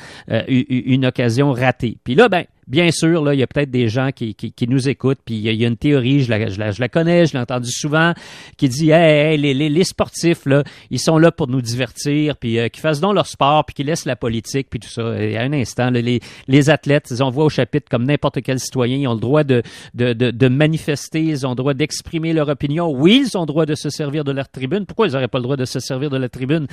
une 0.49 1.07
occasion 1.07 1.53
ratée. 1.53 1.99
Puis 2.03 2.15
là 2.15 2.29
ben 2.29 2.45
Bien 2.67 2.91
sûr, 2.91 3.23
là, 3.23 3.33
il 3.33 3.39
y 3.39 3.43
a 3.45 3.47
peut-être 3.47 3.71
des 3.71 3.89
gens 3.89 4.11
qui, 4.11 4.35
qui, 4.35 4.51
qui 4.53 4.67
nous 4.67 4.89
écoutent, 4.89 5.21
puis 5.25 5.37
il 5.37 5.55
y, 5.55 5.65
a, 5.65 5.69
une 5.69 5.77
théorie, 5.77 6.25
je 6.25 6.31
la, 6.31 6.49
je, 6.49 6.59
la, 6.59 6.73
je 6.73 6.81
la 6.81 6.89
connais, 6.89 7.25
je 7.27 7.35
l'ai 7.35 7.39
entendue 7.39 7.71
souvent, 7.71 8.13
qui 8.57 8.69
dit 8.69 8.91
hey, 8.91 9.35
hey, 9.35 9.39
les, 9.39 9.55
les, 9.55 9.69
les 9.69 9.85
sportifs, 9.85 10.47
là, 10.47 10.65
ils 10.91 10.99
sont 10.99 11.17
là 11.17 11.31
pour 11.31 11.47
nous 11.47 11.63
divertir, 11.63 12.37
puis 12.37 12.59
euh, 12.59 12.69
qu'ils 12.69 12.81
fassent 12.81 13.01
donc 13.01 13.15
leur 13.15 13.27
sport, 13.27 13.65
puis 13.65 13.75
qu'ils 13.75 13.87
laissent 13.87 14.05
la 14.05 14.17
politique, 14.17 14.67
puis 14.69 14.81
tout 14.81 14.89
ça. 14.89 15.17
Et 15.23 15.37
à 15.37 15.43
un 15.43 15.53
instant, 15.53 15.91
là, 15.91 16.01
les, 16.01 16.19
les 16.49 16.69
athlètes, 16.69 17.07
ils 17.11 17.23
ont 17.23 17.31
voix 17.31 17.45
au 17.45 17.49
chapitre 17.49 17.87
comme 17.89 18.05
n'importe 18.05 18.43
quel 18.43 18.59
citoyen, 18.59 18.97
ils 18.97 19.07
ont 19.07 19.15
le 19.15 19.21
droit 19.21 19.45
de, 19.45 19.63
de, 19.95 20.13
de, 20.13 20.33
de 20.33 20.49
manifester, 20.49 21.23
ils 21.23 21.47
ont 21.47 21.51
le 21.51 21.57
droit 21.57 21.75
d'exprimer 21.75 22.33
leur 22.33 22.49
opinion. 22.49 22.91
Oui, 22.91 23.27
ils 23.27 23.37
ont 23.37 23.43
le 23.43 23.47
droit 23.47 23.67
de 23.67 23.77
se 23.77 23.91
servir 23.91 24.25
de 24.25 24.33
leur 24.33 24.49
tribune. 24.49 24.87
Pourquoi 24.87 25.07
ils 25.07 25.13
n'auraient 25.13 25.29
pas 25.29 25.39
le 25.39 25.45
droit 25.45 25.57
de 25.57 25.67
se 25.67 25.79
servir 25.79 26.11
de 26.11 26.17
la 26.17 26.29
tribune? 26.29 26.67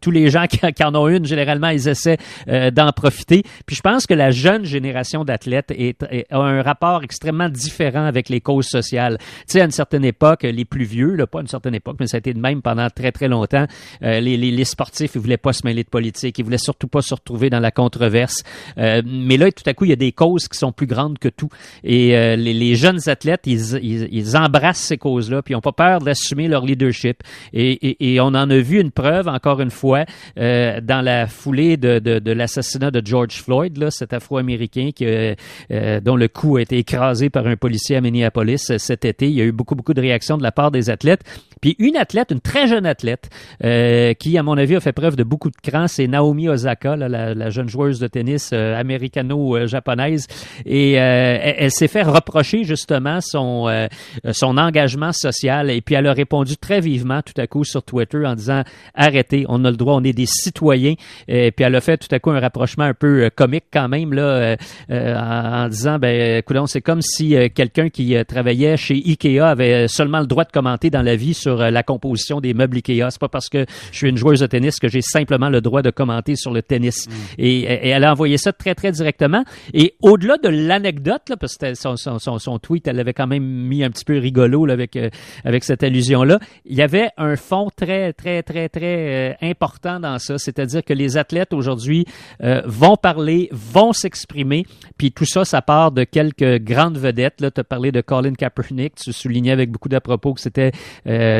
Tous 0.00 0.10
les 0.10 0.30
gens 0.30 0.46
qui, 0.46 0.58
qui 0.58 0.84
en 0.84 0.94
ont 0.94 1.08
une, 1.08 1.26
généralement, 1.26 1.68
ils 1.68 1.86
essaient 1.86 2.18
euh, 2.48 2.70
d'en 2.70 2.90
profiter. 2.92 3.42
Puis 3.66 3.76
je 3.76 3.82
pense 3.82 4.06
que 4.06 4.14
la 4.14 4.30
jeune 4.30 4.53
génération 4.62 5.24
d'athlètes 5.24 5.72
est, 5.72 6.00
est- 6.10 6.26
a 6.30 6.38
un 6.38 6.62
rapport 6.62 7.02
extrêmement 7.02 7.48
différent 7.48 8.04
avec 8.04 8.28
les 8.28 8.40
causes 8.40 8.66
sociales. 8.68 9.18
Tu 9.18 9.24
sais, 9.48 9.60
à 9.60 9.64
une 9.64 9.72
certaine 9.72 10.04
époque, 10.04 10.44
les 10.44 10.64
plus 10.64 10.84
vieux, 10.84 11.14
là, 11.16 11.26
pas 11.26 11.38
à 11.38 11.42
une 11.42 11.48
certaine 11.48 11.74
époque, 11.74 11.96
mais 11.98 12.06
ça 12.06 12.16
a 12.16 12.18
été 12.18 12.32
de 12.32 12.38
même 12.38 12.62
pendant 12.62 12.88
très, 12.90 13.10
très 13.10 13.26
longtemps, 13.26 13.66
euh, 14.02 14.20
les, 14.20 14.36
les, 14.36 14.52
les 14.52 14.64
sportifs, 14.64 15.12
ils 15.16 15.20
voulaient 15.20 15.36
pas 15.36 15.52
se 15.52 15.66
mêler 15.66 15.82
de 15.82 15.88
politique, 15.88 16.38
ils 16.38 16.44
voulaient 16.44 16.58
surtout 16.58 16.86
pas 16.86 17.02
se 17.02 17.14
retrouver 17.14 17.50
dans 17.50 17.58
la 17.60 17.70
controverse. 17.70 18.42
Euh, 18.78 19.02
mais 19.04 19.36
là, 19.36 19.50
tout 19.50 19.64
à 19.66 19.74
coup, 19.74 19.84
il 19.86 19.90
y 19.90 19.92
a 19.92 19.96
des 19.96 20.12
causes 20.12 20.46
qui 20.46 20.58
sont 20.58 20.70
plus 20.70 20.86
grandes 20.86 21.18
que 21.18 21.28
tout. 21.28 21.48
Et 21.82 22.16
euh, 22.16 22.36
les, 22.36 22.52
les 22.52 22.74
jeunes 22.76 23.00
athlètes, 23.08 23.42
ils, 23.46 23.74
ils, 23.82 24.08
ils 24.12 24.36
embrassent 24.36 24.78
ces 24.78 24.98
causes-là, 24.98 25.42
puis 25.42 25.52
ils 25.52 25.56
n'ont 25.56 25.60
pas 25.62 25.72
peur 25.72 26.00
d'assumer 26.00 26.46
leur 26.46 26.64
leadership. 26.66 27.22
Et, 27.52 27.72
et, 27.72 28.12
et 28.14 28.20
on 28.20 28.26
en 28.28 28.50
a 28.50 28.58
vu 28.58 28.80
une 28.80 28.90
preuve, 28.90 29.26
encore 29.28 29.60
une 29.62 29.70
fois, 29.70 30.04
euh, 30.38 30.80
dans 30.82 31.00
la 31.00 31.26
foulée 31.26 31.76
de, 31.76 31.98
de, 31.98 32.18
de 32.18 32.32
l'assassinat 32.32 32.90
de 32.90 33.00
George 33.04 33.42
Floyd, 33.42 33.78
là, 33.78 33.90
cet 33.90 34.12
Afro-Américain 34.44 34.90
qui, 34.94 35.06
euh, 35.06 35.34
euh, 35.70 36.00
dont 36.00 36.16
le 36.16 36.28
cou 36.28 36.56
a 36.56 36.62
été 36.62 36.78
écrasé 36.78 37.30
par 37.30 37.46
un 37.46 37.56
policier 37.56 37.96
à 37.96 38.00
Minneapolis 38.00 38.70
euh, 38.70 38.78
cet 38.78 39.04
été. 39.04 39.28
Il 39.28 39.34
y 39.34 39.40
a 39.40 39.44
eu 39.44 39.52
beaucoup, 39.52 39.74
beaucoup 39.74 39.94
de 39.94 40.00
réactions 40.00 40.36
de 40.38 40.42
la 40.42 40.52
part 40.52 40.70
des 40.70 40.90
athlètes. 40.90 41.22
Puis 41.64 41.76
une 41.78 41.96
athlète, 41.96 42.30
une 42.30 42.42
très 42.42 42.66
jeune 42.68 42.84
athlète, 42.84 43.30
euh, 43.64 44.12
qui, 44.12 44.36
à 44.36 44.42
mon 44.42 44.58
avis, 44.58 44.76
a 44.76 44.80
fait 44.80 44.92
preuve 44.92 45.16
de 45.16 45.24
beaucoup 45.24 45.48
de 45.48 45.56
cran, 45.62 45.88
c'est 45.88 46.06
Naomi 46.06 46.46
Osaka, 46.46 46.94
là, 46.94 47.08
la, 47.08 47.32
la 47.32 47.48
jeune 47.48 47.70
joueuse 47.70 47.98
de 47.98 48.06
tennis 48.06 48.50
euh, 48.52 48.78
américano-japonaise. 48.78 50.26
Et 50.66 51.00
euh, 51.00 51.38
elle, 51.40 51.54
elle 51.56 51.70
s'est 51.70 51.88
fait 51.88 52.02
reprocher 52.02 52.64
justement 52.64 53.22
son, 53.22 53.66
euh, 53.68 53.86
son 54.32 54.58
engagement 54.58 55.12
social. 55.12 55.70
Et 55.70 55.80
puis 55.80 55.94
elle 55.94 56.06
a 56.06 56.12
répondu 56.12 56.58
très 56.58 56.82
vivement 56.82 57.22
tout 57.22 57.40
à 57.40 57.46
coup 57.46 57.64
sur 57.64 57.82
Twitter 57.82 58.26
en 58.26 58.34
disant 58.34 58.62
arrêtez, 58.94 59.46
on 59.48 59.64
a 59.64 59.70
le 59.70 59.78
droit, 59.78 59.94
on 59.94 60.04
est 60.04 60.12
des 60.12 60.26
citoyens. 60.26 60.96
Et 61.28 61.50
puis 61.50 61.64
elle 61.64 61.76
a 61.76 61.80
fait 61.80 61.96
tout 61.96 62.14
à 62.14 62.18
coup 62.18 62.30
un 62.30 62.40
rapprochement 62.40 62.84
un 62.84 62.92
peu 62.92 63.22
euh, 63.22 63.30
comique 63.34 63.64
quand 63.72 63.88
même 63.88 64.12
là, 64.12 64.56
en, 64.90 65.64
en 65.64 65.68
disant 65.68 65.98
ben, 65.98 66.40
écoute, 66.40 66.58
c'est 66.66 66.82
comme 66.82 67.00
si 67.00 67.34
quelqu'un 67.54 67.88
qui 67.88 68.14
travaillait 68.28 68.76
chez 68.76 68.96
Ikea 68.96 69.40
avait 69.40 69.88
seulement 69.88 70.20
le 70.20 70.26
droit 70.26 70.44
de 70.44 70.52
commenter 70.52 70.90
dans 70.90 71.00
la 71.00 71.16
vie 71.16 71.32
sur 71.32 71.53
sur 71.54 71.70
la 71.70 71.82
composition 71.82 72.40
des 72.40 72.54
meubles 72.54 72.76
Ikea. 72.76 73.10
C'est 73.10 73.20
pas 73.20 73.28
parce 73.28 73.48
que 73.48 73.64
je 73.92 73.96
suis 73.96 74.08
une 74.08 74.16
joueuse 74.16 74.40
de 74.40 74.46
tennis 74.46 74.78
que 74.78 74.88
j'ai 74.88 75.00
simplement 75.00 75.48
le 75.48 75.60
droit 75.60 75.82
de 75.82 75.90
commenter 75.90 76.36
sur 76.36 76.52
le 76.52 76.62
tennis. 76.62 77.06
Mm. 77.06 77.12
Et, 77.38 77.60
et, 77.60 77.88
elle 77.88 78.04
a 78.04 78.12
envoyé 78.12 78.38
ça 78.38 78.52
très, 78.52 78.74
très 78.74 78.92
directement. 78.92 79.44
Et 79.72 79.94
au-delà 80.02 80.36
de 80.38 80.48
l'anecdote, 80.48 81.32
parce 81.38 81.56
que 81.56 81.74
son, 81.74 81.96
son, 81.96 82.18
son, 82.18 82.58
tweet, 82.58 82.88
elle 82.88 82.98
avait 83.00 83.12
quand 83.12 83.26
même 83.26 83.44
mis 83.44 83.84
un 83.84 83.90
petit 83.90 84.04
peu 84.04 84.18
rigolo 84.18 84.66
là, 84.66 84.72
avec, 84.72 84.98
avec 85.44 85.64
cette 85.64 85.82
allusion-là, 85.82 86.38
il 86.64 86.76
y 86.76 86.82
avait 86.82 87.10
un 87.16 87.36
fond 87.36 87.68
très, 87.74 88.12
très, 88.12 88.42
très, 88.42 88.68
très 88.68 89.36
important 89.42 90.00
dans 90.00 90.18
ça. 90.18 90.38
C'est-à-dire 90.38 90.84
que 90.84 90.92
les 90.92 91.16
athlètes 91.16 91.52
aujourd'hui 91.52 92.06
vont 92.40 92.96
parler, 92.96 93.48
vont 93.52 93.92
s'exprimer, 93.92 94.66
puis 94.98 95.12
tout 95.12 95.26
ça, 95.26 95.44
ça 95.44 95.62
part 95.62 95.92
de 95.92 96.04
quelques 96.04 96.62
grandes 96.62 96.98
vedettes. 96.98 97.40
Là, 97.40 97.50
tu 97.50 97.60
as 97.60 97.64
parlé 97.64 97.92
de 97.92 98.00
Colin 98.00 98.34
Kaepernick, 98.34 98.96
tu 98.96 99.12
soulignais 99.12 99.52
avec 99.52 99.70
beaucoup 99.70 99.88
d'à-propos 99.88 100.34
que 100.34 100.40
c'était 100.40 100.72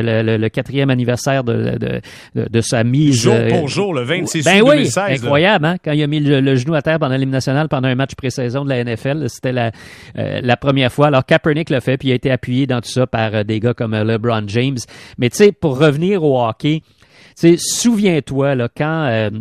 euh, 0.07 0.37
le, 0.37 0.49
quatrième 0.49 0.89
anniversaire 0.89 1.43
de, 1.43 1.77
de, 1.77 2.47
de, 2.47 2.61
sa 2.61 2.83
mise. 2.83 3.21
Jour 3.21 3.33
euh, 3.33 3.49
pour 3.49 3.67
jour, 3.67 3.93
le 3.93 4.03
26 4.03 4.43
ben 4.43 4.61
oui, 4.61 4.77
2016. 4.77 5.23
incroyable, 5.23 5.65
hein? 5.65 5.77
quand 5.83 5.91
il 5.91 6.03
a 6.03 6.07
mis 6.07 6.19
le, 6.19 6.55
genou 6.55 6.73
à 6.75 6.81
terre 6.81 6.99
pendant 6.99 7.15
l'hymne 7.15 7.31
national 7.31 7.67
pendant 7.67 7.87
un 7.87 7.95
match 7.95 8.15
pré-saison 8.15 8.63
de 8.63 8.69
la 8.69 8.83
NFL. 8.83 9.29
C'était 9.29 9.51
la, 9.51 9.71
euh, 10.17 10.39
la 10.41 10.57
première 10.57 10.91
fois. 10.91 11.07
Alors, 11.07 11.25
Kaepernick 11.25 11.69
l'a 11.69 11.81
fait, 11.81 11.97
puis 11.97 12.09
il 12.09 12.11
a 12.11 12.15
été 12.15 12.31
appuyé 12.31 12.67
dans 12.67 12.81
tout 12.81 12.89
ça 12.89 13.07
par 13.07 13.45
des 13.45 13.59
gars 13.59 13.73
comme 13.73 13.95
LeBron 13.95 14.43
James. 14.47 14.77
Mais 15.17 15.29
tu 15.29 15.37
sais, 15.37 15.51
pour 15.51 15.79
revenir 15.79 16.23
au 16.23 16.41
hockey, 16.41 16.81
souviens-toi, 17.35 18.55
là, 18.55 18.69
quand 18.75 19.31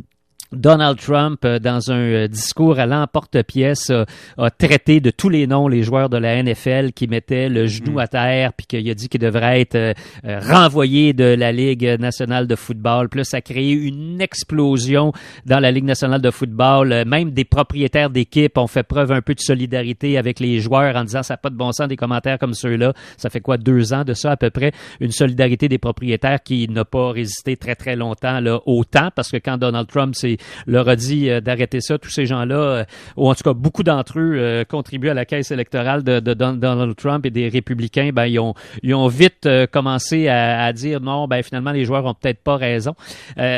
Donald 0.55 0.99
Trump, 0.99 1.45
euh, 1.45 1.59
dans 1.59 1.91
un 1.91 1.99
euh, 1.99 2.29
discours 2.29 2.79
à 2.79 2.87
l'emporte-pièce, 2.87 3.91
a, 3.91 4.51
traité 4.51 5.01
de 5.01 5.11
tous 5.11 5.29
les 5.29 5.47
noms 5.47 5.69
les 5.69 5.83
joueurs 5.83 6.09
de 6.09 6.17
la 6.17 6.43
NFL 6.43 6.93
qui 6.93 7.07
mettaient 7.07 7.49
le 7.49 7.67
genou 7.67 7.93
mm. 7.93 7.99
à 7.99 8.09
terre, 8.09 8.53
puis 8.53 8.67
qu'il 8.67 8.91
a 8.91 8.95
dit 8.95 9.09
qu'il 9.09 9.21
devrait 9.21 9.61
être 9.61 9.75
euh, 9.77 9.95
renvoyé 10.25 11.13
de 11.13 11.25
la 11.25 11.53
Ligue 11.53 11.85
nationale 11.99 12.47
de 12.47 12.57
football. 12.57 13.09
Plus 13.09 13.25
ça 13.25 13.39
a 13.39 13.41
créé 13.41 13.73
une 13.73 14.21
explosion 14.21 15.13
dans 15.47 15.61
la 15.61 15.71
Ligue 15.71 15.85
nationale 15.85 16.21
de 16.21 16.31
football. 16.31 17.05
Même 17.07 17.31
des 17.31 17.45
propriétaires 17.45 18.11
d'équipes 18.11 18.59
ont 18.59 18.67
fait 18.67 18.83
preuve 18.83 19.13
un 19.13 19.23
peu 19.23 19.35
de 19.35 19.41
solidarité 19.41 20.19
avec 20.19 20.41
les 20.41 20.61
joueurs 20.61 20.97
en 20.97 21.05
disant 21.05 21.23
ça 21.23 21.35
n'a 21.35 21.39
pas 21.39 21.51
de 21.51 21.57
bon 21.57 21.73
sens 21.73 21.89
des 21.89 21.97
commentaires 21.97 22.39
comme 22.39 22.55
ceux-là. 22.55 22.93
Ça 23.17 23.31
fait 23.31 23.41
quoi, 23.41 23.57
deux 23.57 23.93
ans 23.93 24.05
de 24.05 24.15
ça 24.15 24.33
à 24.33 24.37
peu 24.37 24.51
près? 24.51 24.73
Une 25.01 25.13
solidarité 25.13 25.69
des 25.69 25.79
propriétaires 25.79 26.43
qui 26.43 26.69
n'a 26.69 26.85
pas 26.85 27.11
résisté 27.13 27.57
très 27.57 27.75
très 27.75 27.97
longtemps 27.97 28.41
là, 28.41 28.61
autant, 28.67 29.11
parce 29.15 29.31
que 29.31 29.37
quand 29.37 29.59
Donald 29.59 29.89
Trump 29.89 30.15
s'est 30.15 30.37
leur 30.67 30.89
a 30.89 30.97
dit 30.97 31.31
euh, 31.31 31.41
d'arrêter 31.41 31.81
ça. 31.81 31.99
Tous 31.99 32.11
ces 32.11 32.27
gens-là, 32.27 32.57
euh, 32.57 32.85
ou 33.17 33.29
en 33.29 33.35
tout 33.35 33.43
cas 33.43 33.53
beaucoup 33.53 33.83
d'entre 33.83 34.19
eux, 34.19 34.35
euh, 34.37 34.65
contribuent 34.65 35.11
à 35.11 35.15
la 35.15 35.25
caisse 35.25 35.51
électorale 35.51 36.03
de, 36.03 36.21
Donald 36.21 36.97
Trump 36.97 37.27
et 37.27 37.31
des 37.31 37.49
républicains. 37.49 38.11
Ben, 38.13 38.27
ils, 38.27 38.39
ont, 38.39 38.55
ils 38.83 38.95
ont 38.95 39.09
vite 39.09 39.49
commencé 39.71 40.29
à, 40.29 40.73
dire 40.73 41.01
non, 41.01 41.29
ben, 41.29 41.43
finalement, 41.43 41.71
les 41.73 41.85
joueurs 41.85 42.05
ont 42.07 42.15
peut-être 42.15 42.43
pas 42.43 42.57
raison. 42.57 42.95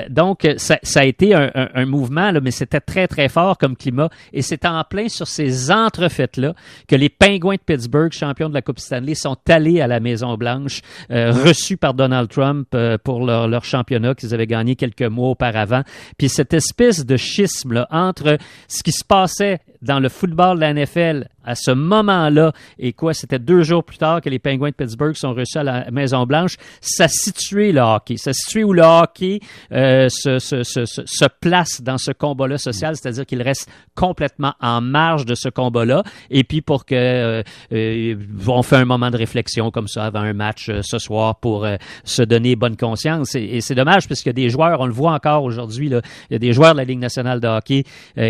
donc, 0.09 0.47
ça, 0.57 0.79
ça, 0.83 1.01
a 1.01 1.05
été 1.05 1.35
un, 1.35 1.51
un, 1.55 1.87
mouvement, 1.87 2.31
là, 2.31 2.41
mais 2.41 2.51
c'était 2.51 2.81
très, 2.81 3.07
très 3.07 3.29
fort 3.29 3.57
comme 3.59 3.77
climat. 3.77 4.11
Et 4.33 4.43
c'est 4.43 4.65
en 4.65 4.83
plein 4.85 5.09
sur 5.09 5.27
ces 5.27 5.71
entrefaites-là 5.71 6.55
que 6.89 6.97
les 6.97 7.09
Pingouins 7.09 7.55
de 7.55 7.61
Pittsburgh, 7.61 8.13
champions 8.13 8.49
de 8.49 8.55
la 8.55 8.63
Coupe 8.63 8.79
Stanley, 8.79 9.15
sont 9.15 9.37
allés 9.49 9.81
à 9.81 9.87
la 9.87 10.01
Maison-Blanche, 10.01 10.83
reçus 11.11 11.77
par 11.77 11.95
Donald 11.95 12.29
Trump 12.29 12.77
pour 13.05 13.25
leur, 13.25 13.49
leur 13.49 13.65
championnat 13.65 14.15
qu'ils 14.15 14.35
avaient 14.35 14.47
gagné 14.47 14.77
quelques 14.77 15.03
mois 15.03 15.31
auparavant. 15.31 15.83
Puis 16.19 16.29
cette 16.29 16.55
espèce 16.67 17.05
de 17.05 17.17
schisme 17.17 17.87
entre 17.91 18.39
ce 18.69 18.83
qui 18.83 18.93
se 18.93 19.05
passait 19.05 19.61
dans 19.83 20.01
le 20.01 20.09
football 20.09 20.57
de 20.57 20.61
la 20.61 20.75
NFL 20.75 21.29
à 21.47 21.55
ce 21.55 21.71
moment-là, 21.71 22.53
et 22.79 22.93
quoi, 22.93 23.15
c'était 23.15 23.39
deux 23.39 23.63
jours 23.63 23.85
plus 23.85 23.99
tard 23.99 24.21
que 24.21 24.29
les 24.29 24.39
Penguins 24.39 24.71
de 24.71 24.75
Pittsburgh 24.75 25.15
sont 25.15 25.33
reçus 25.33 25.59
à 25.59 25.63
la 25.63 25.91
Maison-Blanche, 25.91 26.57
ça 26.81 27.09
situait 27.09 27.73
le 27.73 27.81
hockey. 27.81 28.17
Ça 28.17 28.33
situait 28.33 28.65
où 28.65 28.73
le 28.73 28.83
hockey 28.83 29.41
euh, 29.73 30.09
se, 30.09 30.39
se, 30.39 30.63
se, 30.63 30.85
se, 30.85 31.27
place 31.41 31.81
dans 31.83 31.99
ce 31.99 32.13
combat-là 32.13 32.59
social, 32.59 32.97
c'est-à-dire 32.97 33.27
qu'il 33.27 33.43
reste 33.43 33.71
complètement 33.95 34.55
en 34.61 34.81
marge 34.81 35.25
de 35.25 35.35
ce 35.35 35.49
combat-là. 35.49 36.03
Et 36.31 36.45
puis 36.45 36.61
pour 36.61 36.85
que 36.85 36.95
euh, 36.95 37.43
euh 37.73 38.17
on 38.49 38.63
fait 38.63 38.77
un 38.77 38.85
moment 38.85 39.11
de 39.11 39.17
réflexion 39.17 39.71
comme 39.71 39.89
ça 39.89 40.05
avant 40.05 40.21
un 40.21 40.33
match 40.33 40.69
euh, 40.69 40.81
ce 40.83 40.99
soir 40.99 41.37
pour 41.37 41.65
euh, 41.65 41.77
se 42.05 42.23
donner 42.23 42.57
bonne 42.57 42.77
conscience. 42.77 43.35
Et, 43.35 43.61
c'est 43.61 43.75
dommage 43.75 44.05
a 44.27 44.33
des 44.33 44.49
joueurs, 44.49 44.81
on 44.81 44.87
le 44.87 44.93
voit 44.93 45.13
encore 45.13 45.45
aujourd'hui, 45.45 45.89
il 45.89 46.01
y 46.31 46.35
a 46.35 46.39
des 46.39 46.53
joueurs 46.53 46.73
de 46.73 46.79
la 46.79 46.85
Ligue 46.85 46.99
nationale 46.99 47.41
de 47.41 47.47
hockey 47.47 47.85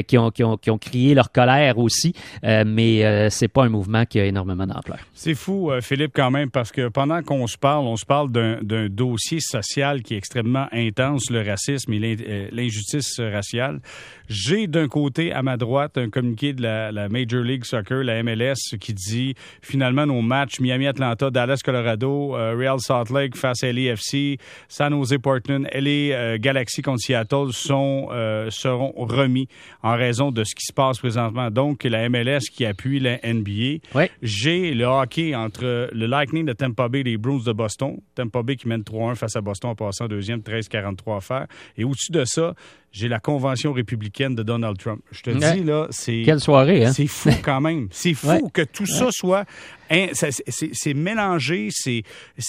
qui, 0.07 0.19
ont, 0.19 0.31
qui, 0.31 0.45
ont, 0.45 0.57
qui 0.57 0.71
ont 0.71 0.79
crié 0.79 1.15
leur 1.15 1.31
colère 1.33 1.79
aussi, 1.79 2.13
mais 2.43 3.03
euh, 3.07 3.31
c'est 3.31 3.49
pas 3.49 3.65
un 3.65 3.69
mouvement 3.69 4.05
qui 4.05 4.21
a 4.21 4.25
énormément 4.25 4.67
d'ampleur. 4.67 4.99
C'est 5.15 5.35
fou, 5.35 5.71
euh, 5.71 5.81
Philippe, 5.81 6.13
quand 6.15 6.31
même, 6.31 6.51
parce 6.51 6.73
que 6.73 6.89
pendant 6.89 7.23
qu'on 7.23 7.47
se 7.47 7.57
parle, 7.57 7.87
on 7.87 7.97
se 7.97 8.05
parle 8.05 8.31
d'un 8.31 8.89
dossier 8.89 9.41
social 9.41 10.03
qui 10.03 10.15
est 10.15 10.19
extrêmement 10.19 10.67
intense, 10.73 11.31
le 11.31 11.43
racisme 11.43 11.93
et 11.93 12.17
euh, 12.21 12.49
l'injustice 12.53 13.21
raciale. 13.21 13.81
J'ai 14.29 14.67
d'un 14.67 14.89
côté, 14.89 15.33
à 15.33 15.43
ma 15.43 15.57
droite, 15.57 15.99
un 15.99 16.11
communiqué 16.11 16.53
de 16.53 16.63
la, 16.63 17.09
Major 17.09 17.43
League 17.43 17.65
Soccer, 17.65 18.03
la 18.03 18.23
MLS, 18.23 18.77
qui 18.81 18.93
dit 18.93 19.35
finalement 19.63 20.07
nos 20.07 20.23
matchs 20.23 20.61
Miami-Atlanta, 20.61 21.31
Dallas-Colorado, 21.31 22.33
Real 22.33 22.81
Salt 22.81 23.11
Lake 23.13 23.37
face 23.37 23.63
à 23.63 23.73
LAFC, 23.73 24.39
San 24.69 24.93
Jose 24.93 25.17
Portland, 25.19 25.69
LA 25.73 26.39
Galaxy 26.39 26.83
contre 26.83 27.01
Seattle 27.01 27.53
sont, 27.53 28.09
seront 28.51 28.93
remis 28.97 29.49
en 29.83 29.97
raison 29.97 30.31
de 30.31 30.45
ce 30.45 30.55
qui 30.55 30.65
se 30.65 30.73
passe 30.73 30.99
présentement. 30.99 31.51
Donc, 31.51 31.85
la 31.85 32.09
MLS 32.09 32.49
qui 32.53 32.65
appuie 32.65 33.01
la 33.01 33.19
NBA. 33.25 33.81
J'ai 34.23 34.75
le 34.75 34.85
hockey 34.85 35.35
entre 35.35 35.89
le 35.93 36.07
Lightning 36.07 36.45
de 36.45 36.53
Tampa 36.53 36.89
Bay 36.89 37.01
et 37.01 37.05
les 37.05 37.17
Bruins 37.17 37.43
de 37.45 37.53
Boston. 37.53 37.99
Tampa 38.15 38.43
Bay 38.43 38.57
qui 38.57 38.69
mène 38.69 38.83
3-1 38.83 39.15
face 39.15 39.37
à 39.37 39.41
Boston 39.41 39.71
en 39.71 39.75
passant 39.75 40.07
deuxième, 40.07 40.41
13-43 40.41 41.17
à 41.17 41.21
faire. 41.21 41.47
Et 41.77 41.85
au-dessus 41.85 42.13
de 42.13 42.25
ça, 42.25 42.55
j'ai 42.97 43.09
la 43.09 43.21
convention 43.21 43.73
républicaine 43.73 44.35
de 44.35 44.43
Donald 44.43 44.79
Trump. 44.79 45.03
Je 45.13 45.21
te 45.21 45.31
dis, 45.31 45.63
là, 45.65 45.87
c'est. 45.91 46.23
Quelle 46.25 46.41
soirée, 46.41 46.87
hein? 46.87 46.93
C'est 46.93 47.07
fou 47.07 47.31
quand 47.43 47.61
même. 47.61 47.89
C'est 47.91 48.15
fou 48.15 48.49
que 48.53 48.63
tout 48.63 48.87
ça 48.87 49.09
soit. 49.11 49.45
C'est 49.91 50.95
mélangé, 50.95 51.69
c'est 51.71 52.05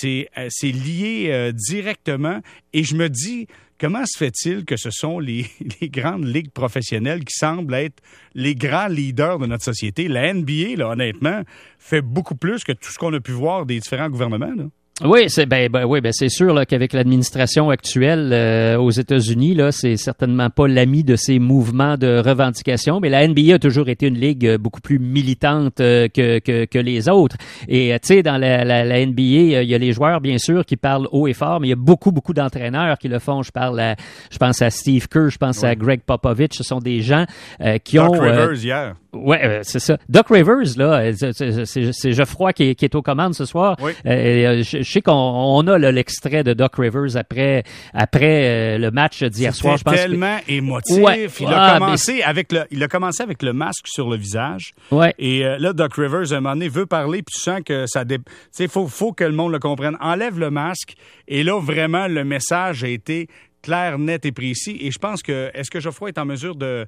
euh, 0.06 0.50
lié 0.64 1.28
euh, 1.30 1.52
directement. 1.52 2.40
Et 2.72 2.84
je 2.84 2.96
me 2.96 3.10
dis, 3.10 3.48
Comment 3.80 4.08
se 4.08 4.18
fait-il 4.18 4.66
que 4.66 4.76
ce 4.76 4.90
sont 4.90 5.20
les, 5.20 5.46
grandes 5.84 6.26
ligues 6.26 6.50
professionnelles 6.50 7.24
qui 7.24 7.36
semblent 7.36 7.76
être 7.76 8.02
les 8.34 8.56
grands 8.56 8.88
leaders 8.88 9.38
de 9.38 9.46
notre 9.46 9.64
société? 9.64 10.08
La 10.08 10.34
NBA, 10.34 10.78
là, 10.78 10.90
honnêtement, 10.90 11.44
fait 11.78 12.02
beaucoup 12.02 12.36
plus 12.36 12.64
que 12.64 12.72
tout 12.72 12.90
ce 12.90 12.98
qu'on 12.98 13.14
a 13.14 13.20
pu 13.20 13.34
voir 13.34 13.68
des 13.68 13.80
différents 13.80 14.10
gouvernements. 14.10 14.54
Là. 14.56 14.64
Oui, 15.04 15.26
c'est 15.28 15.46
ben, 15.46 15.70
ben, 15.70 15.86
oui, 15.86 16.02
ben 16.02 16.12
c'est 16.12 16.28
sûr 16.28 16.60
qu'avec 16.66 16.92
l'administration 16.92 17.70
actuelle 17.70 18.32
euh, 18.34 18.78
aux 18.78 18.90
États-Unis, 18.90 19.54
là, 19.54 19.72
c'est 19.72 19.96
certainement 19.96 20.50
pas 20.50 20.68
l'ami 20.68 21.04
de 21.04 21.16
ces 21.16 21.38
mouvements 21.38 21.98
de 21.98 22.18
revendication, 22.18 23.00
mais 23.00 23.10
la 23.10 23.28
NBA 23.28 23.54
a 23.54 23.60
toujours 23.60 23.90
été 23.90 24.08
une 24.08 24.18
ligue 24.18 24.48
euh, 24.48 24.58
beaucoup 24.58 24.82
plus 24.82 24.98
militante 24.98 25.82
euh, 25.82 26.08
que, 26.08 26.40
que, 26.40 26.66
que, 26.66 26.80
les 26.80 27.10
autres. 27.10 27.38
Et 27.68 27.96
tu 28.02 28.08
sais, 28.08 28.24
dans 28.24 28.38
la, 28.38 28.66
la, 28.66 28.84
la 28.84 29.06
NBA, 29.06 29.22
il 29.22 29.70
y 29.70 29.76
a 29.76 29.78
les 29.78 29.92
joueurs 29.92 30.20
bien 30.20 30.40
sûr 30.40 30.66
qui 30.66 30.78
parlent 30.78 31.08
haut 31.12 31.28
et 31.28 31.34
fort, 31.34 31.60
mais 31.60 31.68
il 31.68 31.72
y 31.72 31.74
a 31.74 31.78
beaucoup 31.78 32.12
beaucoup 32.12 32.34
d'entraîneurs 32.34 32.98
qui 32.98 33.08
le 33.08 33.20
font. 33.20 33.44
Je 33.44 33.52
parle, 33.52 33.80
à, 33.80 33.96
je 34.32 34.38
pense 34.40 34.64
à 34.64 34.72
Steve 34.72 35.08
Kerr, 35.08 35.30
je 35.30 35.38
pense 35.38 35.64
à 35.64 35.76
Greg 35.76 36.02
Popovich. 36.02 36.56
Ce 36.56 36.64
sont 36.64 36.80
des 36.80 37.02
gens 37.02 37.26
qui 37.84 38.00
ont. 38.00 38.10
Rivers 38.10 38.54
hier. 38.54 38.96
Ouais, 39.18 39.60
c'est 39.64 39.80
ça. 39.80 39.98
Doc 40.10 40.28
Rivers 40.30 40.78
là, 40.78 41.12
c'est 41.14 42.14
Geoffroy 42.14 42.54
qui 42.54 42.70
est, 42.70 42.76
qui 42.76 42.86
est 42.86 42.96
aux 42.96 43.02
commandes 43.02 43.34
ce 43.34 43.46
soir. 43.46 43.76
Oui 43.82 43.94
je 44.06 44.84
sais 44.84 45.02
qu'on 45.02 45.14
on 45.14 45.68
a 45.68 45.78
l'extrait 45.78 46.44
de 46.44 46.54
Doc 46.54 46.76
Rivers 46.78 47.16
après, 47.16 47.64
après 47.94 48.76
euh, 48.76 48.78
le 48.78 48.92
match 48.92 49.24
d'hier 49.24 49.54
soir. 49.54 49.78
Je 49.78 49.84
pense 49.84 49.96
tellement 49.96 50.40
émotif. 50.48 50.98
Il, 51.40 51.48
a 51.48 51.74
ah, 51.74 51.80
commencé 51.80 52.22
avec 52.22 52.52
le, 52.52 52.66
il 52.72 52.84
a 52.84 52.88
commencé 52.88 53.24
avec 53.24 53.42
le 53.44 53.54
masque 53.54 53.88
sur 53.88 54.10
le 54.10 54.18
visage. 54.18 54.74
Ouais. 54.92 55.14
Et 55.18 55.46
euh, 55.46 55.58
là, 55.58 55.74
Doc 55.74 55.96
Rivers, 55.96 56.34
à 56.34 56.38
un 56.38 56.42
moment 56.42 56.56
donné, 56.56 56.70
veut 56.70 56.86
parler, 56.86 57.22
puis 57.24 57.36
tu 57.36 57.42
sens 57.42 57.62
que 57.66 57.86
ça... 57.88 58.06
Dé... 58.06 58.18
Il 58.60 58.68
faut, 58.68 58.88
faut 58.88 59.14
que 59.14 59.24
le 59.24 59.34
monde 59.34 59.52
le 59.52 59.60
comprenne. 59.60 59.98
Enlève 60.00 60.40
le 60.40 60.50
masque. 60.50 60.96
Et 61.28 61.44
là, 61.44 61.60
vraiment, 61.60 62.08
le 62.08 62.24
message 62.24 62.84
a 62.84 62.88
été 62.88 63.28
clair, 63.62 63.98
net 64.00 64.26
et 64.26 64.32
précis. 64.32 64.78
Et 64.82 64.92
je 64.92 65.00
pense 65.00 65.22
que... 65.22 65.52
Est-ce 65.54 65.72
que 65.72 65.80
Geoffroy 65.80 66.10
est 66.10 66.18
en 66.18 66.26
mesure 66.26 66.56
de 66.56 66.88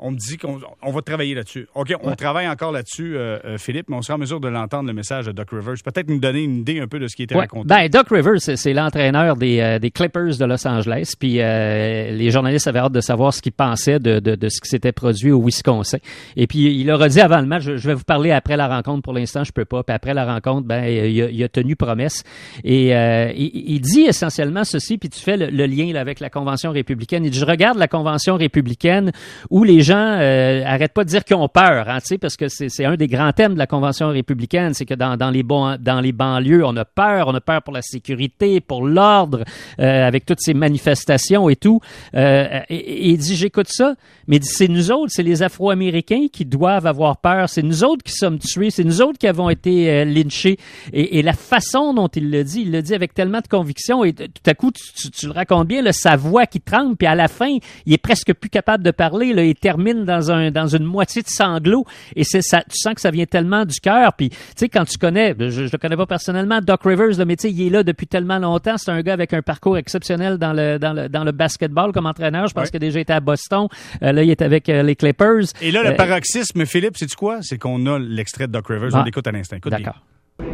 on 0.00 0.10
me 0.10 0.16
dit 0.16 0.38
qu'on 0.38 0.56
va 0.56 1.02
travailler 1.02 1.34
là-dessus. 1.34 1.68
OK, 1.74 1.92
on 2.02 2.14
travaille 2.14 2.48
encore 2.48 2.72
là-dessus, 2.72 3.16
euh, 3.16 3.38
euh, 3.44 3.58
Philippe, 3.58 3.88
mais 3.88 3.96
on 3.96 4.02
sera 4.02 4.16
en 4.16 4.18
mesure 4.18 4.40
de 4.40 4.48
l'entendre, 4.48 4.88
le 4.88 4.94
message 4.94 5.26
de 5.26 5.32
Doc 5.32 5.50
Rivers. 5.50 5.74
Peut-être 5.84 6.08
nous 6.08 6.18
donner 6.18 6.42
une 6.42 6.60
idée 6.60 6.80
un 6.80 6.88
peu 6.88 6.98
de 6.98 7.06
ce 7.06 7.14
qui 7.14 7.24
était 7.24 7.36
raconté. 7.36 7.68
Ben, 7.68 7.88
Doc 7.88 8.08
Rivers, 8.10 8.40
c'est 8.40 8.72
l'entraîneur 8.72 9.36
euh, 9.40 9.78
des, 9.78 9.90
Clippers 9.90 10.38
de 10.38 10.44
Los 10.46 10.66
Angeles. 10.66 11.12
Puis 11.18 11.34
les 11.34 12.30
journalistes 12.30 12.66
avaient 12.66 12.78
hâte 12.78 12.92
de 12.92 13.00
savoir 13.00 13.34
ce 13.34 13.42
qu'il 13.42 13.52
pensait 13.52 13.98
de, 13.98 14.20
ce 14.48 14.60
qui 14.60 14.68
s'était 14.68 14.92
produit 14.92 15.32
au 15.32 15.42
Wisconsin. 15.44 15.98
Et 16.36 16.46
puis, 16.46 16.80
il 16.80 16.86
leur 16.86 17.02
a 17.02 17.08
dit 17.08 17.20
avant 17.20 17.40
le 17.40 17.46
match, 17.46 17.62
je, 17.62 17.86
vais 17.86 17.94
vous 17.94 18.04
parler 18.04 18.30
après 18.30 18.56
la 18.56 18.68
rencontre. 18.68 19.02
Pour 19.02 19.12
l'instant, 19.12 19.44
je 19.44 19.52
peux 19.52 19.66
pas. 19.66 19.82
Puis 19.82 19.94
après 19.94 20.14
la 20.14 20.24
rencontre, 20.24 20.66
ben, 20.66 20.84
il 20.84 21.44
a, 21.44 21.48
tenu 21.48 21.76
promesse. 21.76 22.24
Et 22.64 22.92
il, 23.36 23.80
dit 23.80 24.02
essentiellement 24.02 24.64
ceci, 24.64 24.96
puis 24.96 25.10
tu 25.10 25.20
fais 25.20 25.36
le, 25.36 25.66
lien 25.66 25.94
avec 25.94 26.20
la 26.20 26.30
Convention 26.30 26.70
républicaine. 26.70 27.24
Il 27.24 27.30
dit, 27.30 27.38
je 27.38 27.44
regarde 27.44 27.76
la 27.76 27.88
Convention 27.88 28.36
républicaine 28.36 29.12
où 29.50 29.64
les 29.64 29.82
gens 29.90 30.16
euh, 30.20 30.86
pas 30.88 31.04
de 31.04 31.08
dire 31.08 31.24
qu'ils 31.24 31.36
ont 31.36 31.48
peur, 31.48 31.88
hein, 31.88 31.98
parce 32.20 32.36
que 32.36 32.48
c'est 32.48 32.84
un 32.84 32.96
des 32.96 33.06
grands 33.06 33.32
thèmes 33.32 33.54
de 33.54 33.58
la 33.58 33.66
Convention 33.66 34.08
républicaine, 34.08 34.74
c'est 34.74 34.84
que 34.84 34.94
dans, 34.94 35.16
dans, 35.16 35.30
les 35.30 35.42
bon, 35.42 35.76
dans 35.80 36.00
les 36.00 36.12
banlieues, 36.12 36.64
on 36.64 36.76
a 36.76 36.84
peur, 36.84 37.28
on 37.28 37.34
a 37.34 37.40
peur 37.40 37.62
pour 37.62 37.72
la 37.72 37.82
sécurité, 37.82 38.60
pour 38.60 38.86
l'ordre, 38.86 39.44
euh, 39.80 40.06
avec 40.06 40.26
toutes 40.26 40.40
ces 40.40 40.54
manifestations 40.54 41.48
et 41.48 41.56
tout. 41.56 41.80
Euh, 42.14 42.60
et, 42.68 43.10
il 43.10 43.18
dit, 43.18 43.36
j'écoute 43.36 43.68
ça, 43.68 43.94
mais 44.26 44.38
c'est 44.42 44.68
nous 44.68 44.90
autres, 44.90 45.12
c'est 45.14 45.22
les 45.22 45.42
Afro-Américains 45.42 46.26
qui 46.32 46.44
doivent 46.44 46.86
avoir 46.86 47.18
peur, 47.18 47.48
c'est 47.48 47.62
nous 47.62 47.84
autres 47.84 48.02
qui 48.02 48.12
sommes 48.12 48.38
tués, 48.38 48.70
c'est 48.70 48.84
nous 48.84 49.02
autres 49.02 49.18
qui 49.18 49.28
avons 49.28 49.50
été 49.50 49.90
euh, 49.90 50.04
lynchés. 50.04 50.58
Et, 50.92 51.18
et, 51.18 51.22
la 51.22 51.32
façon 51.32 51.94
dont 51.94 52.08
il 52.08 52.30
le 52.30 52.44
dit, 52.44 52.62
il 52.62 52.72
le 52.72 52.82
dit 52.82 52.94
avec 52.94 53.14
tellement 53.14 53.40
de 53.40 53.48
conviction, 53.48 54.04
et 54.04 54.12
tout 54.12 54.28
à 54.46 54.54
coup, 54.54 54.70
tu, 54.70 55.10
tu, 55.10 55.26
le 55.26 55.32
racontes 55.32 55.68
bien, 55.68 55.82
là, 55.82 55.92
sa 55.92 56.16
voix 56.16 56.46
qui 56.46 56.60
tremble, 56.60 56.96
puis 56.96 57.06
à 57.06 57.14
la 57.14 57.28
fin, 57.28 57.56
il 57.86 57.92
est 57.92 57.98
presque 57.98 58.32
plus 58.34 58.50
capable 58.50 58.84
de 58.84 58.90
parler, 58.90 59.32
là, 59.32 59.44
il 59.44 59.54
termine 59.54 59.79
dans, 60.04 60.30
un, 60.30 60.50
dans 60.50 60.66
une 60.66 60.84
moitié 60.84 61.22
de 61.22 61.28
sanglots, 61.28 61.84
et 62.16 62.24
c'est 62.24 62.42
ça, 62.42 62.62
tu 62.62 62.76
sens 62.76 62.94
que 62.94 63.00
ça 63.00 63.10
vient 63.10 63.26
tellement 63.26 63.64
du 63.64 63.80
cœur, 63.80 64.12
puis 64.14 64.30
tu 64.30 64.36
sais, 64.56 64.68
quand 64.68 64.84
tu 64.84 64.98
connais, 64.98 65.34
je, 65.38 65.50
je 65.50 65.72
le 65.72 65.78
connais 65.78 65.96
pas 65.96 66.06
personnellement, 66.06 66.60
Doc 66.60 66.82
Rivers, 66.84 67.18
le 67.18 67.24
métier, 67.24 67.50
il 67.50 67.66
est 67.66 67.70
là 67.70 67.82
depuis 67.82 68.06
tellement 68.06 68.38
longtemps, 68.38 68.76
c'est 68.76 68.90
un 68.90 69.00
gars 69.02 69.12
avec 69.12 69.32
un 69.32 69.42
parcours 69.42 69.78
exceptionnel 69.78 70.38
dans 70.38 70.52
le, 70.52 70.78
dans 70.78 70.92
le, 70.92 71.08
dans 71.08 71.24
le 71.24 71.32
basketball 71.32 71.92
comme 71.92 72.06
entraîneur, 72.06 72.46
je 72.46 72.54
pense 72.54 72.70
qu'il 72.70 72.76
a 72.76 72.80
déjà 72.80 73.00
été 73.00 73.12
à 73.12 73.20
Boston, 73.20 73.68
euh, 74.02 74.12
là, 74.12 74.22
il 74.22 74.30
est 74.30 74.42
avec 74.42 74.68
euh, 74.68 74.82
les 74.82 74.96
Clippers. 74.96 75.46
Et 75.60 75.70
là, 75.70 75.82
le 75.82 75.90
euh, 75.90 75.96
paroxysme, 75.96 76.64
Philippe, 76.66 76.96
c'est 76.96 77.12
quoi? 77.14 77.38
C'est 77.42 77.58
qu'on 77.58 77.86
a 77.86 77.98
l'extrait 77.98 78.46
de 78.46 78.52
Doc 78.52 78.68
Rivers, 78.68 78.90
on 78.94 79.02
l'écoute 79.02 79.26
à 79.26 79.32
l'instant. 79.32 79.56
D'accord. 79.64 80.00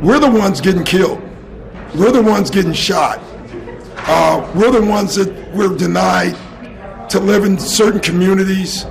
We're 0.03 0.21
the 0.21 0.29
ones 0.29 0.61
getting 0.61 0.85
killed. 0.85 1.19
We're 1.95 2.13
the 2.13 2.23
ones 2.23 2.51
getting 2.51 2.75
shot. 2.75 3.21
Uh, 4.09 4.47
we're 4.55 4.71
the 4.71 4.85
ones 4.85 5.15
that 5.15 5.29
we're 5.55 5.75
denied 5.77 6.37
to 7.09 7.21
live 7.21 7.45
in 7.45 7.59
certain 7.59 8.01
communities. 8.01 8.87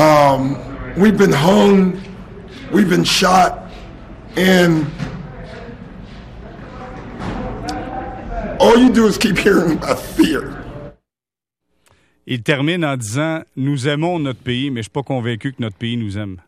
Um, 0.00 0.56
we've 0.96 1.18
been 1.18 1.30
hung, 1.30 2.00
we've 2.72 2.88
been 2.88 3.04
shot, 3.04 3.70
and 4.34 4.86
all 8.58 8.78
you 8.78 8.90
do 8.90 9.06
is 9.06 9.18
keep 9.18 9.36
hearing 9.36 9.72
about 9.72 9.98
fear. 9.98 10.56
Il 12.26 12.42
termine 12.42 12.82
en 12.82 12.96
disant 12.96 13.42
Nous 13.56 13.88
aimons 13.88 14.18
notre 14.18 14.40
pays, 14.40 14.70
mais 14.70 14.76
je 14.76 14.78
ne 14.78 14.82
suis 14.84 14.90
pas 14.90 15.02
convaincu 15.02 15.52
que 15.52 15.60
notre 15.60 15.76
pays 15.76 15.98
nous 15.98 16.16
aime. 16.16 16.38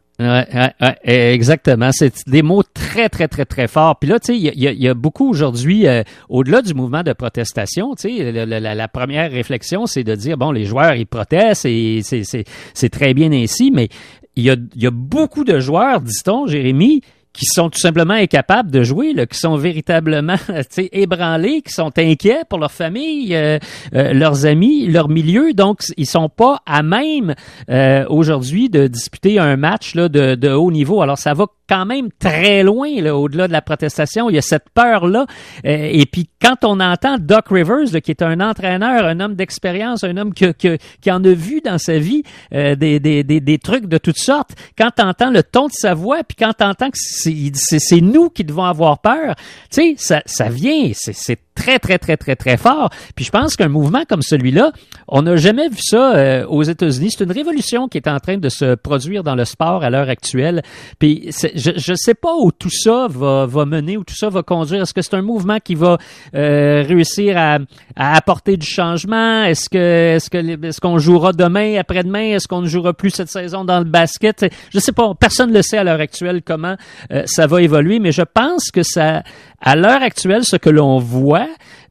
Exactement. 1.04 1.90
C'est 1.92 2.28
des 2.28 2.42
mots 2.42 2.62
très, 2.62 3.08
très, 3.08 3.28
très, 3.28 3.44
très 3.44 3.68
forts. 3.68 3.98
Puis 3.98 4.08
là, 4.08 4.20
tu 4.20 4.34
sais, 4.34 4.38
il 4.38 4.82
y, 4.82 4.88
a 4.88 4.94
beaucoup 4.94 5.28
aujourd'hui, 5.28 5.86
euh, 5.86 6.02
au-delà 6.28 6.62
du 6.62 6.74
mouvement 6.74 7.02
de 7.02 7.12
protestation, 7.12 7.94
tu 7.94 8.18
sais, 8.18 8.32
la, 8.32 8.88
première 8.88 9.30
réflexion, 9.30 9.86
c'est 9.86 10.04
de 10.04 10.14
dire, 10.14 10.36
bon, 10.36 10.52
les 10.52 10.64
joueurs, 10.64 10.94
ils 10.94 11.06
protestent 11.06 11.66
et 11.66 12.02
c'est 12.02 12.88
très 12.90 13.14
bien 13.14 13.32
ainsi, 13.32 13.70
mais 13.70 13.88
il 14.36 14.44
y 14.44 14.50
a, 14.50 14.56
y 14.76 14.86
a 14.86 14.90
beaucoup 14.90 15.44
de 15.44 15.58
joueurs, 15.60 16.00
dit-on, 16.00 16.46
Jérémy, 16.46 17.02
qui 17.32 17.46
sont 17.46 17.70
tout 17.70 17.78
simplement 17.78 18.14
incapables 18.14 18.70
de 18.70 18.82
jouer, 18.82 19.14
là, 19.14 19.26
qui 19.26 19.38
sont 19.38 19.56
véritablement 19.56 20.36
ébranlés, 20.92 21.62
qui 21.62 21.72
sont 21.72 21.90
inquiets 21.98 22.42
pour 22.48 22.58
leur 22.58 22.72
famille, 22.72 23.34
euh, 23.34 23.58
euh, 23.94 24.12
leurs 24.12 24.46
amis, 24.46 24.86
leur 24.86 25.08
milieu. 25.08 25.54
Donc, 25.54 25.80
ils 25.96 26.06
sont 26.06 26.28
pas 26.28 26.60
à 26.66 26.82
même 26.82 27.34
euh, 27.70 28.04
aujourd'hui 28.08 28.68
de 28.68 28.86
disputer 28.86 29.38
un 29.38 29.56
match 29.56 29.94
de, 29.94 30.08
de, 30.08 30.48
haut 30.50 30.70
niveau. 30.70 31.02
Alors, 31.02 31.18
ça 31.18 31.34
va 31.34 31.46
quand 31.72 31.86
même 31.86 32.10
très 32.18 32.62
loin 32.62 33.00
là, 33.00 33.16
au-delà 33.16 33.48
de 33.48 33.52
la 33.52 33.62
protestation. 33.62 34.28
Il 34.28 34.34
y 34.34 34.38
a 34.38 34.42
cette 34.42 34.68
peur-là. 34.74 35.26
et 35.64 36.04
puis, 36.04 36.28
quand 36.40 36.64
on 36.64 36.80
entend 36.80 37.16
Doc 37.18 37.46
Rivers, 37.50 38.02
qui 38.02 38.10
est 38.10 38.20
un 38.20 38.40
entraîneur, 38.40 39.06
un 39.06 39.20
homme 39.20 39.34
d'expérience, 39.34 40.04
un 40.04 40.16
homme 40.18 40.34
qui, 40.34 40.52
qui, 40.54 40.68
qui, 41.00 41.10
en 41.10 41.24
a 41.24 41.32
vu 41.32 41.62
dans 41.64 41.78
sa 41.78 41.98
vie 41.98 42.24
des, 42.50 42.76
des, 42.76 43.24
des, 43.24 43.40
des, 43.40 43.58
trucs 43.58 43.86
de 43.86 43.96
toutes 43.96 44.18
sortes, 44.18 44.50
quand 44.76 44.90
tu 44.96 45.02
entends 45.02 45.30
le 45.30 45.42
ton 45.42 45.68
de 45.68 45.72
sa 45.72 45.94
voix, 45.94 46.22
puis 46.24 46.36
quand 46.38 46.52
tu 46.52 46.64
entends 46.64 46.90
que 46.90 46.98
c'est 46.98 48.00
nous 48.00 48.28
qui 48.28 48.44
devons 48.44 48.64
avoir 48.64 48.98
peur. 48.98 49.34
Tu 49.70 49.80
sais, 49.82 49.94
ça, 49.96 50.22
ça 50.26 50.48
vient, 50.48 50.90
c'est 50.92 51.38
très, 51.54 51.78
très, 51.78 51.98
très, 51.98 52.16
très, 52.16 52.36
très 52.36 52.56
fort. 52.56 52.90
Puis 53.14 53.24
je 53.24 53.30
pense 53.30 53.56
qu'un 53.56 53.68
mouvement 53.68 54.04
comme 54.08 54.22
celui-là, 54.22 54.72
on 55.08 55.22
n'a 55.22 55.36
jamais 55.36 55.68
vu 55.68 55.78
ça 55.80 56.14
euh, 56.14 56.46
aux 56.46 56.62
États-Unis. 56.62 57.10
C'est 57.16 57.24
une 57.24 57.32
révolution 57.32 57.88
qui 57.88 57.98
est 57.98 58.08
en 58.08 58.18
train 58.18 58.38
de 58.38 58.48
se 58.48 58.74
produire 58.74 59.22
dans 59.22 59.34
le 59.34 59.44
sport 59.44 59.84
à 59.84 59.90
l'heure 59.90 60.08
actuelle. 60.08 60.62
Puis 60.98 61.30
je 61.54 61.90
ne 61.90 61.96
sais 61.96 62.14
pas 62.14 62.34
où 62.36 62.52
tout 62.52 62.70
ça 62.70 63.06
va, 63.08 63.46
va 63.46 63.64
mener, 63.64 63.96
où 63.96 64.04
tout 64.04 64.16
ça 64.16 64.28
va 64.28 64.42
conduire. 64.42 64.82
Est-ce 64.82 64.94
que 64.94 65.02
c'est 65.02 65.14
un 65.14 65.22
mouvement 65.22 65.58
qui 65.58 65.74
va 65.74 65.98
euh, 66.34 66.84
réussir 66.86 67.36
à, 67.36 67.58
à, 67.96 68.16
apporter 68.16 68.56
du 68.56 68.66
changement? 68.66 69.44
Est-ce 69.44 69.68
que 69.68 70.16
est-ce 70.16 70.30
que 70.30 70.66
est-ce 70.66 70.80
qu'on 70.80 70.98
jouera 70.98 71.32
demain, 71.32 71.78
après-demain? 71.78 72.34
Est-ce 72.34 72.48
qu'on 72.48 72.62
ne 72.62 72.68
jouera 72.68 72.92
plus 72.92 73.10
cette 73.10 73.30
saison 73.30 73.64
dans 73.64 73.78
le 73.78 73.84
basket? 73.84 74.46
Je 74.72 74.78
sais 74.78 74.92
pas. 74.92 75.12
Personne 75.18 75.50
ne 75.50 75.56
le 75.56 75.62
sait 75.62 75.78
à 75.78 75.84
l'heure 75.84 76.00
actuelle 76.00 76.42
comment 76.44 76.76
euh, 77.12 77.22
ça 77.26 77.46
va 77.46 77.62
évoluer, 77.62 77.98
mais 77.98 78.12
je 78.12 78.22
pense 78.22 78.70
que 78.70 78.82
ça, 78.82 79.22
à 79.60 79.76
l'heure 79.76 80.02
actuelle, 80.02 80.44
ce 80.44 80.56
que 80.56 80.70
l'on 80.70 80.98
voit, 80.98 81.41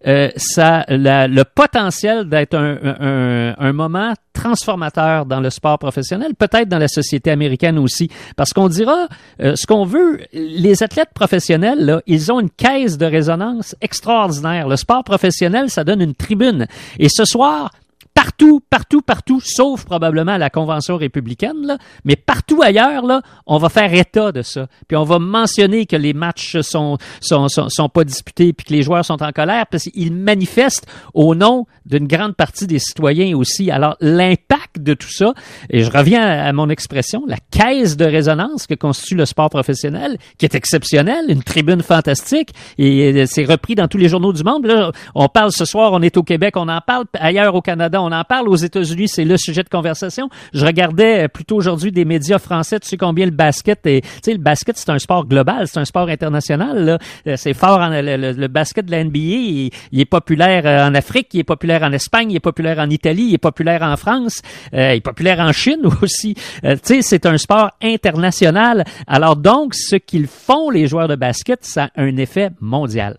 euh, 0.08 0.30
ça, 0.36 0.86
le 0.88 1.44
potentiel 1.44 2.28
d'être 2.28 2.56
un, 2.56 3.56
un, 3.58 3.74
moment 3.74 4.14
transformateur 4.34 5.26
dans 5.26 5.40
le 5.40 5.50
sport 5.50 5.78
professionnel, 5.78 6.34
peut-être 6.36 6.68
dans 6.68 6.80
la 6.80 6.88
société 6.88 7.30
américaine 7.30 7.78
aussi, 7.78 8.10
parce 8.36 8.54
qu'on 8.54 8.68
dira 8.68 9.08
euh, 9.42 9.56
ce 9.56 9.66
qu'on 9.68 9.86
veut. 9.86 10.20
Les 10.34 10.84
athlètes 10.84 11.12
professionnels, 11.14 11.86
là, 11.86 12.02
ils 12.08 12.32
ont 12.32 12.40
une 12.40 12.50
caisse 12.50 12.98
de 12.98 13.06
résonance 13.06 13.76
extraordinaire. 13.82 14.68
Le 14.68 14.76
sport 14.76 15.04
professionnel, 15.04 15.70
ça 15.70 15.84
donne 15.84 16.02
une 16.02 16.16
tribune. 16.16 16.68
Et 16.98 17.08
ce 17.10 17.26
soir, 17.26 17.72
partout, 18.13 18.62
partout, 18.69 19.02
partout, 19.02 19.39
sauf 19.43 19.86
probablement 19.86 20.38
la 20.38 20.50
convention 20.50 20.97
républicaine, 20.97 21.65
là, 21.65 21.78
mais 22.06 22.15
partout 22.15 22.62
ailleurs, 22.62 23.06
là, 23.06 23.21
on 23.45 23.58
va 23.58 23.69
faire 23.69 23.93
état 23.93 24.32
de 24.32 24.41
ça. 24.41 24.67
Puis 24.88 24.97
on 24.97 25.04
va 25.04 25.19
mentionner 25.19 25.86
que 25.86 25.95
les 25.95 26.13
matchs 26.13 26.60
sont 26.62 26.97
sont, 27.21 27.47
sont, 27.47 27.89
pas 27.89 28.04
disputés, 28.04 28.54
puis 28.54 28.65
que 28.65 28.74
les 28.74 28.84
joueurs 28.84 29.06
sont 29.06 29.21
en 29.24 29.32
colère, 29.32 29.65
parce 29.67 29.86
qu'ils 29.86 30.13
manifestent 30.13 30.88
au 31.13 31.36
nom 31.36 31.65
d'une 31.86 32.08
grande 32.08 32.36
partie 32.36 32.67
des 32.67 32.80
citoyens 32.80 33.36
aussi. 33.36 33.71
Alors 33.71 33.95
l'impact 34.02 34.80
de 34.80 34.93
tout 34.93 35.12
ça, 35.12 35.34
et 35.69 35.84
je 35.84 35.91
reviens 35.91 36.21
à, 36.21 36.52
mon 36.54 36.69
expression, 36.69 37.24
la 37.28 37.38
caisse 37.52 37.97
de 37.97 38.06
résonance 38.06 38.67
que 38.67 38.76
constitue 38.76 39.15
le 39.15 39.26
sport 39.26 39.50
professionnel, 39.50 40.17
qui 40.38 40.45
est 40.45 40.56
exceptionnelle, 40.56 41.26
une 41.30 41.43
tribune 41.43 41.82
fantastique, 41.82 42.50
et 42.78 43.26
c'est 43.26 43.45
repris 43.45 43.76
dans 43.76 43.88
tous 43.88 43.97
les 43.97 44.10
journaux 44.10 44.34
du 44.34 44.43
monde. 44.43 44.65
Là, 44.65 44.91
on 45.15 45.28
parle 45.28 45.52
ce 45.52 45.65
soir, 45.65 45.91
on 45.93 46.02
est 46.02 46.17
au 46.17 46.24
Québec, 46.24 46.56
on 46.58 46.67
en 46.67 46.82
parle 46.82 47.06
ailleurs 47.13 47.56
au 47.56 47.62
Canada, 47.62 48.01
on 48.04 48.12
en 48.12 48.24
parle 48.24 48.50
aux 48.50 48.56
États-Unis, 48.56 49.08
c'est 49.08 49.26
le 49.26 49.38
sujet 49.38 49.64
de 49.64 49.70
conversation. 49.70 50.30
Je 50.54 50.66
regardais 50.66 51.26
euh, 51.26 51.28
plutôt 51.28 51.56
aujourd'hui 51.56 51.92
des 51.92 52.06
médias 52.06 52.40
français, 52.40 52.80
tu 52.80 52.88
sais 52.88 52.98
combien 52.98 53.26
le 53.26 53.32
basket 53.32 53.86
est, 53.86 54.02
tu 54.02 54.10
sais, 54.24 54.34
le 54.34 54.40
basket, 54.40 54.78
c'est 54.78 54.90
un 54.90 55.00
sport 55.00 55.26
global, 55.26 55.68
c'est 55.68 55.80
un 55.80 55.86
sport 55.86 56.10
international. 56.10 57.00
Euh, 57.28 57.36
c'est 57.38 57.54
fort, 57.54 57.80
le, 57.90 58.48
basket 58.48 58.86
de 58.86 58.92
la 58.92 59.04
NBA, 59.04 59.20
il, 59.20 60.00
est 60.00 60.06
populaire 60.06 60.64
euh, 60.66 60.88
en 60.90 60.96
Afrique, 60.96 61.30
il 61.34 61.40
est 61.42 61.44
populaire 61.44 61.84
en 61.84 61.92
Espagne, 61.92 62.32
il 62.32 62.36
est 62.36 62.42
populaire 62.42 62.80
en 62.80 62.90
Italie, 62.90 63.28
il 63.30 63.34
est 63.34 63.38
populaire 63.38 63.82
en 63.82 63.96
France, 63.98 64.42
il 64.74 64.80
est 64.80 65.02
populaire 65.02 65.40
en 65.40 65.52
Chine 65.52 65.82
aussi. 66.02 66.36
tu 66.36 66.78
sais, 66.84 67.02
c'est 67.02 67.26
un 67.26 67.38
sport 67.38 67.72
international. 67.82 68.84
Alors 69.08 69.36
donc, 69.36 69.76
ce 69.76 69.96
qu'ils 69.96 70.28
font, 70.28 70.70
les 70.70 70.88
joueurs 70.88 71.08
de 71.08 71.16
basket, 71.16 71.64
ça 71.64 71.90
a 71.96 72.02
un 72.02 72.18
effet 72.18 72.50
mondial 72.60 73.18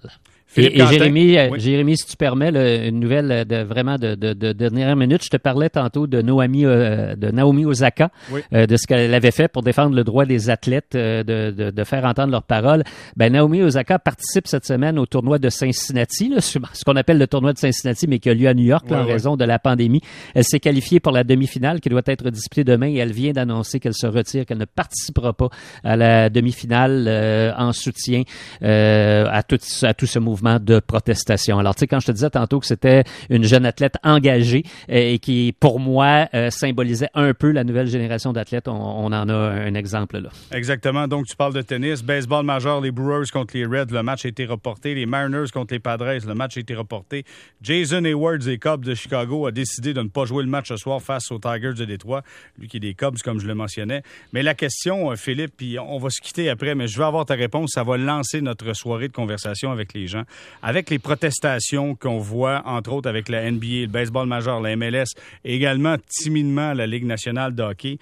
et, 0.57 0.87
Jérémy, 0.87 1.39
euh, 1.39 1.57
Jérémy, 1.57 1.97
si 1.97 2.07
tu 2.07 2.17
permets, 2.17 2.51
une 2.89 3.01
nouvelle 3.01 3.47
de 3.47 3.63
vraiment 3.63 3.97
de, 3.97 4.15
de, 4.15 4.33
de, 4.35 4.53
dernière 4.53 4.97
minute. 4.97 5.25
Je 5.25 5.31
te 5.31 5.37
parlais 5.37 5.71
tantôt 5.71 6.07
de 6.07 6.21
Naomi, 6.21 6.67
euh, 6.67 7.15
de 7.17 7.31
Naomi 7.31 7.65
Osaka, 7.65 8.11
euh, 8.53 8.67
de 8.67 8.77
ce 8.77 8.87
qu'elle 8.87 9.15
avait 9.15 9.31
fait 9.31 9.49
pour 9.49 9.63
défendre 9.63 9.97
le 9.97 10.05
droit 10.05 10.27
des 10.27 10.51
athlètes 10.51 10.93
de, 10.93 11.23
de, 11.23 11.71
de, 11.71 11.85
faire 11.85 12.05
entendre 12.05 12.33
leurs 12.33 12.43
paroles. 12.43 12.85
Ben, 13.17 13.33
Naomi 13.33 13.63
Osaka 13.63 13.99
participe 13.99 14.47
cette 14.47 14.67
semaine 14.67 14.99
au 14.99 15.07
tournoi 15.07 15.39
de 15.39 15.49
Cincinnati, 15.49 16.29
là, 16.29 16.41
ce 16.41 16.59
qu'on 16.85 16.97
appelle 16.97 17.19
le 17.19 17.27
tournoi 17.27 17.53
de 17.53 17.59
Cincinnati, 17.59 18.07
mais 18.07 18.19
qui 18.19 18.29
a 18.29 18.35
lieu 18.35 18.49
à 18.49 18.55
New 18.55 18.65
York 18.65 18.91
en 18.91 19.05
raison 19.05 19.37
de 19.37 19.45
la 19.45 19.59
pandémie. 19.59 20.01
Elle 20.35 20.45
s'est 20.45 20.61
qualifiée 20.61 21.01
pour 21.01 21.13
la 21.13 21.25
demi-finale 21.25 21.81
qui 21.81 21.89
doit 21.89 22.03
être 22.07 22.31
disputée 22.31 22.65
demain 22.65 22.89
et 22.89 22.97
elle 22.97 23.13
vient 23.13 23.33
d'annoncer 23.33 23.81
qu'elle 23.81 23.95
se 23.95 24.07
retire, 24.07 24.45
qu'elle 24.45 24.59
ne 24.59 24.67
participera 24.67 25.33
pas 25.33 25.49
à 25.83 25.97
la 25.97 26.29
demi-finale 26.29 27.55
en 27.57 27.73
soutien 27.73 28.23
à 28.61 29.43
tout, 29.43 29.59
à 29.83 29.95
tout 29.95 30.07
ce 30.07 30.19
mouvement 30.19 30.42
de 30.43 30.81
protestation. 30.81 31.59
Alors, 31.59 31.75
tu 31.75 31.81
sais, 31.81 31.87
quand 31.87 32.01
je 32.01 32.07
te 32.07 32.13
disais 32.13 32.31
tantôt 32.31 32.61
que 32.61 32.67
c'était 32.67 33.05
une 33.31 33.45
jeune 33.45 33.67
athlète 33.67 33.97
engagée 34.03 34.65
euh, 34.91 35.13
et 35.13 35.19
qui, 35.19 35.55
pour 35.59 35.81
moi, 35.81 36.29
euh, 36.35 36.51
symbolisait 36.51 37.09
un 37.15 37.35
peu 37.35 37.51
la 37.51 37.65
nouvelle 37.65 37.87
génération 37.87 38.33
d'athlètes, 38.33 38.69
on, 38.69 38.73
en 38.73 39.13
a 39.13 39.35
un 39.35 39.75
exemple 39.75 40.19
là. 40.19 40.31
Exactement. 40.51 41.09
Donc, 41.09 41.27
tu 41.27 41.37
parles 41.37 41.55
de 41.55 41.63
tennis. 41.63 42.03
Baseball 42.03 42.45
majeur, 42.45 42.81
les 42.81 42.91
Brewers 42.91 43.31
contre 43.33 43.57
les 43.57 43.65
Reds, 43.65 43.93
le 43.93 44.03
match 44.03 44.25
a 44.25 44.29
été 44.29 44.45
reporté. 44.45 44.95
Les 44.95 45.07
Mariners 45.07 45.51
contre 45.53 45.75
les 45.75 45.81
Padres, 45.81 46.27
le 46.27 46.35
match 46.35 46.57
a 46.57 46.61
été 46.61 46.75
reporté. 46.75 47.25
Jason 47.63 48.05
Hayward 48.05 48.43
des 48.43 48.59
Cubs 48.59 48.85
de 48.85 48.95
Chicago 48.95 49.47
a 49.47 49.53
décidé 49.53 49.95
de 49.95 50.03
ne 50.03 50.09
pas 50.09 50.25
jouer 50.25 50.43
le 50.43 50.49
match 50.49 50.69
ce 50.69 50.77
soir 50.77 51.01
face 51.01 51.31
aux 51.31 51.39
Tigers 51.39 51.75
de 51.75 51.85
Détroit, 51.85 52.23
lui 52.59 52.69
qui 52.69 52.79
est 52.79 52.81
des 52.81 52.95
Cubs, 52.95 53.19
comme 53.25 53.41
je 53.41 53.47
le 53.47 53.55
mentionnais. 53.55 54.03
Mais 54.33 54.43
la 54.43 54.55
question, 54.55 55.11
euh, 55.11 55.17
Philippe, 55.17 55.53
puis 55.57 55.79
on 55.79 55.99
va 55.99 56.11
se 56.11 56.21
quitter 56.21 56.49
après, 56.49 56.75
mais 56.75 56.89
je 56.89 56.99
veux 56.99 57.05
avoir 57.05 57.25
ta 57.25 57.35
réponse. 57.35 57.71
Ça 57.75 57.83
va 57.83 57.97
lancer 57.97 58.41
notre 58.41 58.73
soirée 58.75 59.09
de 59.09 59.13
conversation 59.13 59.71
avec 59.71 59.95
les 59.95 60.07
gens. 60.07 60.25
Avec 60.63 60.91
les 60.91 60.99
protestations 60.99 61.95
qu'on 61.95 62.19
voit, 62.19 62.63
entre 62.67 62.93
autres 62.93 63.09
avec 63.09 63.29
la 63.29 63.51
NBA, 63.51 63.83
le 63.83 63.87
baseball 63.87 64.27
majeur, 64.27 64.61
la 64.61 64.77
MLS, 64.77 65.15
et 65.45 65.55
également 65.55 65.97
timidement 66.09 66.73
la 66.73 66.87
Ligue 66.87 67.05
nationale 67.05 67.55
de 67.55 67.63
hockey, 67.63 67.99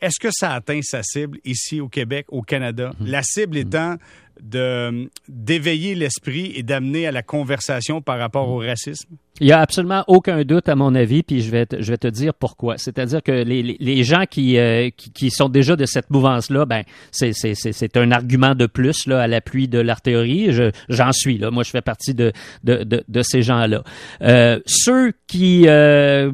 est-ce 0.00 0.20
que 0.20 0.28
ça 0.30 0.52
atteint 0.52 0.80
sa 0.82 1.02
cible 1.02 1.38
ici 1.44 1.80
au 1.80 1.88
Québec, 1.88 2.26
au 2.28 2.42
Canada? 2.42 2.92
Mmh. 3.00 3.06
La 3.06 3.22
cible 3.22 3.56
étant 3.56 3.96
de 4.42 5.10
d'éveiller 5.28 5.94
l'esprit 5.94 6.52
et 6.54 6.62
d'amener 6.62 7.06
à 7.06 7.12
la 7.12 7.22
conversation 7.22 8.00
par 8.00 8.18
rapport 8.18 8.48
au 8.48 8.58
racisme? 8.58 9.16
Il 9.40 9.48
y 9.48 9.52
a 9.52 9.60
absolument 9.60 10.04
aucun 10.06 10.44
doute 10.44 10.68
à 10.68 10.76
mon 10.76 10.94
avis, 10.94 11.24
puis 11.24 11.40
je 11.40 11.50
vais 11.50 11.66
te, 11.66 11.82
je 11.82 11.90
vais 11.90 11.98
te 11.98 12.06
dire 12.06 12.34
pourquoi. 12.34 12.78
C'est-à-dire 12.78 13.20
que 13.20 13.32
les, 13.32 13.62
les, 13.80 14.04
gens 14.04 14.26
qui, 14.30 14.58
euh, 14.58 14.90
qui, 14.96 15.10
qui 15.10 15.30
sont 15.32 15.48
déjà 15.48 15.74
de 15.74 15.86
cette 15.86 16.08
mouvance-là, 16.10 16.66
ben 16.66 16.84
c'est 17.10 17.32
c'est 17.32 17.96
un 17.96 18.12
argument 18.12 18.54
de 18.54 18.66
plus 18.66 19.08
là 19.08 19.20
à 19.20 19.26
l'appui 19.26 19.66
de 19.66 19.80
leur 19.80 20.00
théorie. 20.02 20.50
J'en 20.88 21.10
suis 21.10 21.36
là. 21.38 21.50
Moi, 21.50 21.64
je 21.64 21.70
fais 21.70 21.80
partie 21.80 22.14
de 22.14 22.32
de, 22.62 22.84
de, 22.84 23.02
de 23.08 23.22
ces 23.22 23.42
gens-là. 23.42 23.82
Euh, 24.22 24.60
ceux 24.66 25.12
qui 25.26 25.64
euh, 25.66 26.30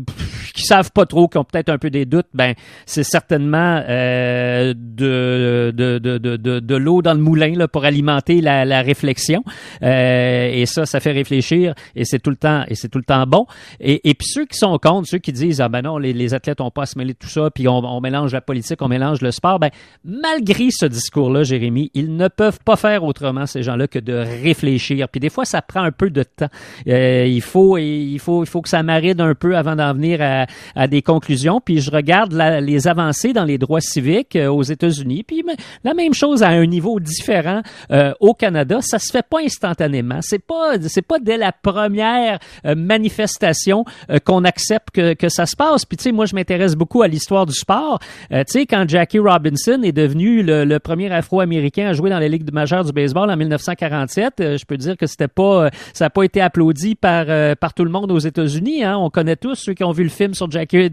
qui 0.52 0.64
savent 0.64 0.92
pas 0.92 1.06
trop, 1.06 1.26
qui 1.26 1.38
ont 1.38 1.44
peut-être 1.44 1.70
un 1.70 1.78
peu 1.78 1.88
des 1.88 2.04
doutes, 2.04 2.28
ben 2.34 2.52
c'est 2.84 3.02
certainement 3.02 3.82
euh, 3.88 4.74
de, 4.76 5.72
de, 5.74 5.96
de, 5.98 6.18
de, 6.18 6.60
de 6.60 6.76
l'eau 6.76 7.00
dans 7.00 7.14
le 7.14 7.20
moulin 7.20 7.54
là 7.56 7.66
pour 7.66 7.86
alimenter 7.90 8.40
la, 8.40 8.83
réflexion. 8.83 9.42
Euh, 9.83 10.50
et 10.53 10.66
ça, 10.66 10.87
ça 10.87 11.00
fait 11.00 11.12
réfléchir 11.12 11.74
et 11.94 12.05
c'est 12.05 12.18
tout 12.18 12.31
le 12.31 12.37
temps 12.37 12.64
et 12.68 12.74
c'est 12.74 12.88
tout 12.88 12.98
le 12.98 13.05
temps 13.05 13.26
bon. 13.26 13.46
Et, 13.81 14.09
et 14.09 14.14
puis 14.14 14.26
ceux 14.29 14.46
qui 14.46 14.57
sont 14.57 14.79
contre, 14.79 15.09
ceux 15.09 15.18
qui 15.18 15.33
disent 15.33 15.61
ah 15.61 15.68
ben 15.68 15.83
non, 15.83 15.98
les, 15.98 16.35
athlètes 16.35 16.61
ont 16.61 16.70
pas 16.70 16.83
à 16.83 16.87
se 16.87 16.96
mêler 16.96 17.12
de 17.12 17.18
tout 17.18 17.29
ça, 17.29 17.50
puis 17.50 17.66
on, 17.68 17.79
on, 17.79 18.00
mélange 18.00 18.33
la 18.33 18.40
politique, 18.40 18.81
on 18.81 18.88
mélange 18.88 19.20
le 19.20 19.33
sport. 19.33 19.59
Ben 19.59 19.70
malgré 20.05 20.68
ce 20.70 20.87
discours-là, 20.87 21.42
Jérémy, 21.42 21.90
ils 21.94 22.16
ne 22.16 22.29
peuvent 22.29 22.61
pas 22.64 22.76
faire 22.76 23.05
autrement 23.05 23.46
ces 23.46 23.62
gens-là 23.62 23.88
que 23.88 23.98
de 23.98 24.14
réfléchir. 24.14 25.09
Puis 25.09 25.20
des 25.20 25.31
fois, 25.31 25.44
ça 25.44 25.62
prend 25.62 25.83
un 25.83 25.92
peu 25.92 26.11
de 26.11 26.22
temps. 26.22 26.48
Euh, 26.87 27.26
il 27.26 27.42
faut 27.42 27.76
il 27.79 28.18
faut 28.18 28.44
il 28.44 28.48
faut 28.48 28.62
que 28.62 28.68
ça 28.68 28.83
maride 28.83 29.20
un 29.20 29.35
peu 29.35 29.57
avant 29.57 29.76
d'en 29.76 29.92
venir 29.92 30.20
à, 30.22 30.46
à, 30.76 30.87
des 30.87 31.03
conclusions. 31.03 31.61
Puis 31.61 31.81
je 31.81 31.90
regarde 31.90 32.33
la, 32.33 32.61
les 32.61 32.87
avancées 32.87 33.33
dans 33.33 33.44
les 33.44 33.59
droits 33.59 33.81
civiques 33.81 34.37
euh, 34.37 34.48
aux 34.48 34.62
États-Unis. 34.62 35.24
Puis 35.24 35.42
la 35.85 35.94
même 35.94 36.14
chose 36.14 36.42
à 36.42 36.48
un 36.48 36.66
niveau 36.66 37.00
différent 37.00 37.62
euh, 37.90 38.12
au 38.20 38.34
Canada. 38.34 38.78
Ça 38.80 38.98
se 38.98 39.10
fait 39.10 39.26
pas 39.28 39.40
instantanément. 39.40 40.18
C'est 40.22 40.44
pas 40.44 40.74
c'est 40.88 41.02
pas 41.02 41.18
dès 41.18 41.36
la 41.36 41.52
première 41.52 42.38
euh, 42.64 42.74
manifestation 42.74 43.84
euh, 44.10 44.18
qu'on 44.18 44.44
accepte 44.44 44.90
que, 44.92 45.14
que, 45.14 45.28
ça 45.28 45.46
se 45.46 45.56
passe. 45.56 45.84
Puis 45.84 45.96
tu 45.96 46.04
sais, 46.04 46.12
moi 46.12 46.26
je 46.26 46.34
m'intéresse 46.34 46.74
beaucoup 46.74 47.02
à 47.02 47.08
l'histoire 47.08 47.46
du 47.46 47.52
sport. 47.52 47.98
Euh, 48.32 48.44
tu 48.44 48.52
sais, 48.52 48.66
quand 48.66 48.88
Jackie 48.88 49.18
Robinson 49.18 49.80
est 49.82 49.92
devenu 49.92 50.42
le, 50.42 50.64
le 50.64 50.78
premier 50.78 51.10
Afro-américain 51.12 51.88
à 51.88 51.92
jouer 51.92 52.10
dans 52.10 52.18
la 52.18 52.28
Ligue 52.28 52.50
majeure 52.52 52.84
du 52.84 52.92
baseball 52.92 53.30
en 53.30 53.36
1947, 53.36 54.34
je 54.38 54.64
peux 54.64 54.76
dire 54.76 54.96
que 54.96 55.06
c'était 55.06 55.28
pas, 55.28 55.70
ça 55.92 56.06
n'a 56.06 56.10
pas 56.10 56.22
été 56.22 56.40
applaudi 56.40 56.94
par 56.94 57.26
par 57.56 57.74
tout 57.74 57.84
le 57.84 57.90
monde 57.90 58.10
aux 58.10 58.18
États-Unis. 58.18 58.84
Hein. 58.84 58.96
On 58.98 59.10
connaît 59.10 59.36
tous 59.36 59.54
ceux 59.54 59.74
qui 59.74 59.84
ont 59.84 59.92
vu 59.92 60.02
le 60.02 60.10
film 60.10 60.34
sur 60.34 60.50
Jackie 60.50 60.90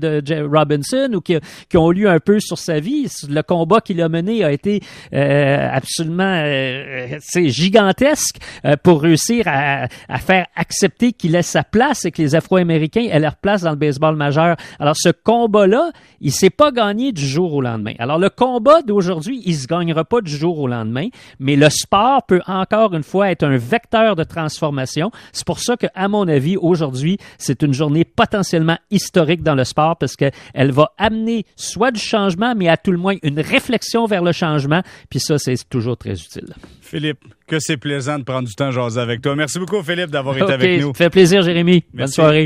Robinson 0.52 1.10
ou 1.14 1.22
qui, 1.22 1.38
qui, 1.70 1.78
ont 1.78 1.92
lu 1.92 2.08
un 2.08 2.20
peu 2.20 2.40
sur 2.40 2.58
sa 2.58 2.80
vie. 2.80 3.08
Le 3.30 3.42
combat 3.42 3.82
qu'il 3.82 4.02
a 4.02 4.10
mené 4.10 4.44
a 4.44 4.52
été 4.52 4.82
absolument 5.12 6.44
gigantesque 7.48 8.38
pour 8.84 9.02
réussir 9.02 9.44
à, 9.48 9.88
à 10.10 10.18
faire 10.20 10.48
accepter 10.56 11.14
qu'il 11.14 11.32
laisse 11.32 11.48
sa 11.48 11.64
place 11.64 12.06
et 12.06 12.12
que 12.12 12.22
les 12.22 12.36
Afro-Américains 12.36 13.08
aient 13.10 13.20
leur 13.20 13.36
place 13.36 13.62
dans 13.62 13.72
le 13.72 13.78
baseball 13.78 14.16
majeur. 14.16 14.58
Alors, 14.80 14.96
ce 14.98 15.10
combat-là, 15.10 15.92
il 16.22 16.32
s'est 16.32 16.50
pas 16.50 16.72
gagné 16.72 17.12
du 17.12 17.26
jour 17.26 17.54
au 17.54 17.62
lendemain. 17.62 17.94
Alors, 18.00 18.20
le 18.20 18.30
combat 18.30 18.82
d'aujourd'hui, 18.82 19.42
il 19.46 19.56
se 19.56 19.68
gagnera 19.68 20.04
pas 20.04 20.22
du 20.22 20.36
jour 20.36 20.60
au 20.60 20.68
lendemain, 20.68 21.08
mais 21.40 21.56
le 21.56 21.70
sport 21.70 22.26
peut 22.26 22.42
encore 22.48 22.94
une 22.94 23.04
fois 23.04 23.32
être 23.32 23.44
un 23.44 23.58
vecteur 23.58 24.16
de 24.16 24.24
transformation. 24.24 25.12
C'est 25.32 25.46
pour 25.46 25.60
ça 25.60 25.78
que, 25.78 25.88
à 25.96 26.08
mon 26.08 26.28
avis, 26.28 26.58
aujourd'hui, 26.58 27.18
c'est 27.38 27.62
une 27.64 27.74
journée 27.74 28.06
potentiellement 28.06 28.78
historique 28.92 29.44
dans 29.44 29.56
le 29.56 29.64
sport 29.64 29.98
parce 29.98 30.16
qu'elle 30.16 30.72
va 30.72 30.92
amener 30.98 31.46
soit 31.56 31.92
du 31.92 32.00
changement, 32.00 32.54
mais 32.56 32.68
à 32.68 32.78
tout 32.78 32.92
le 32.92 32.98
moins 32.98 33.16
une 33.24 33.40
réflexion 33.40 34.06
vers 34.06 34.24
le 34.24 34.32
changement. 34.32 34.82
Puis 35.10 35.20
ça, 35.20 35.38
c'est 35.38 35.58
toujours 35.70 35.98
très 35.98 36.14
utile. 36.14 36.54
Philippe, 36.82 37.20
que 37.48 37.60
c'est 37.60 37.78
plaisant 37.78 38.18
de 38.20 38.24
prendre 38.24 38.48
du 38.48 38.56
temps 38.56 38.68
à 38.68 38.72
jaser 38.72 39.00
avec 39.00 39.22
toi. 39.22 39.36
Merci 39.36 39.60
beaucoup, 39.60 39.82
Philippe, 39.84 40.10
d'avoir 40.10 40.38
été 40.38 40.52
avec 40.52 40.82
nous. 40.82 40.94
Ça 40.94 41.06
fait 41.06 41.10
plaisir, 41.10 41.42
Jérémy. 41.42 41.84
Bonne 41.94 42.08
soirée. 42.08 42.46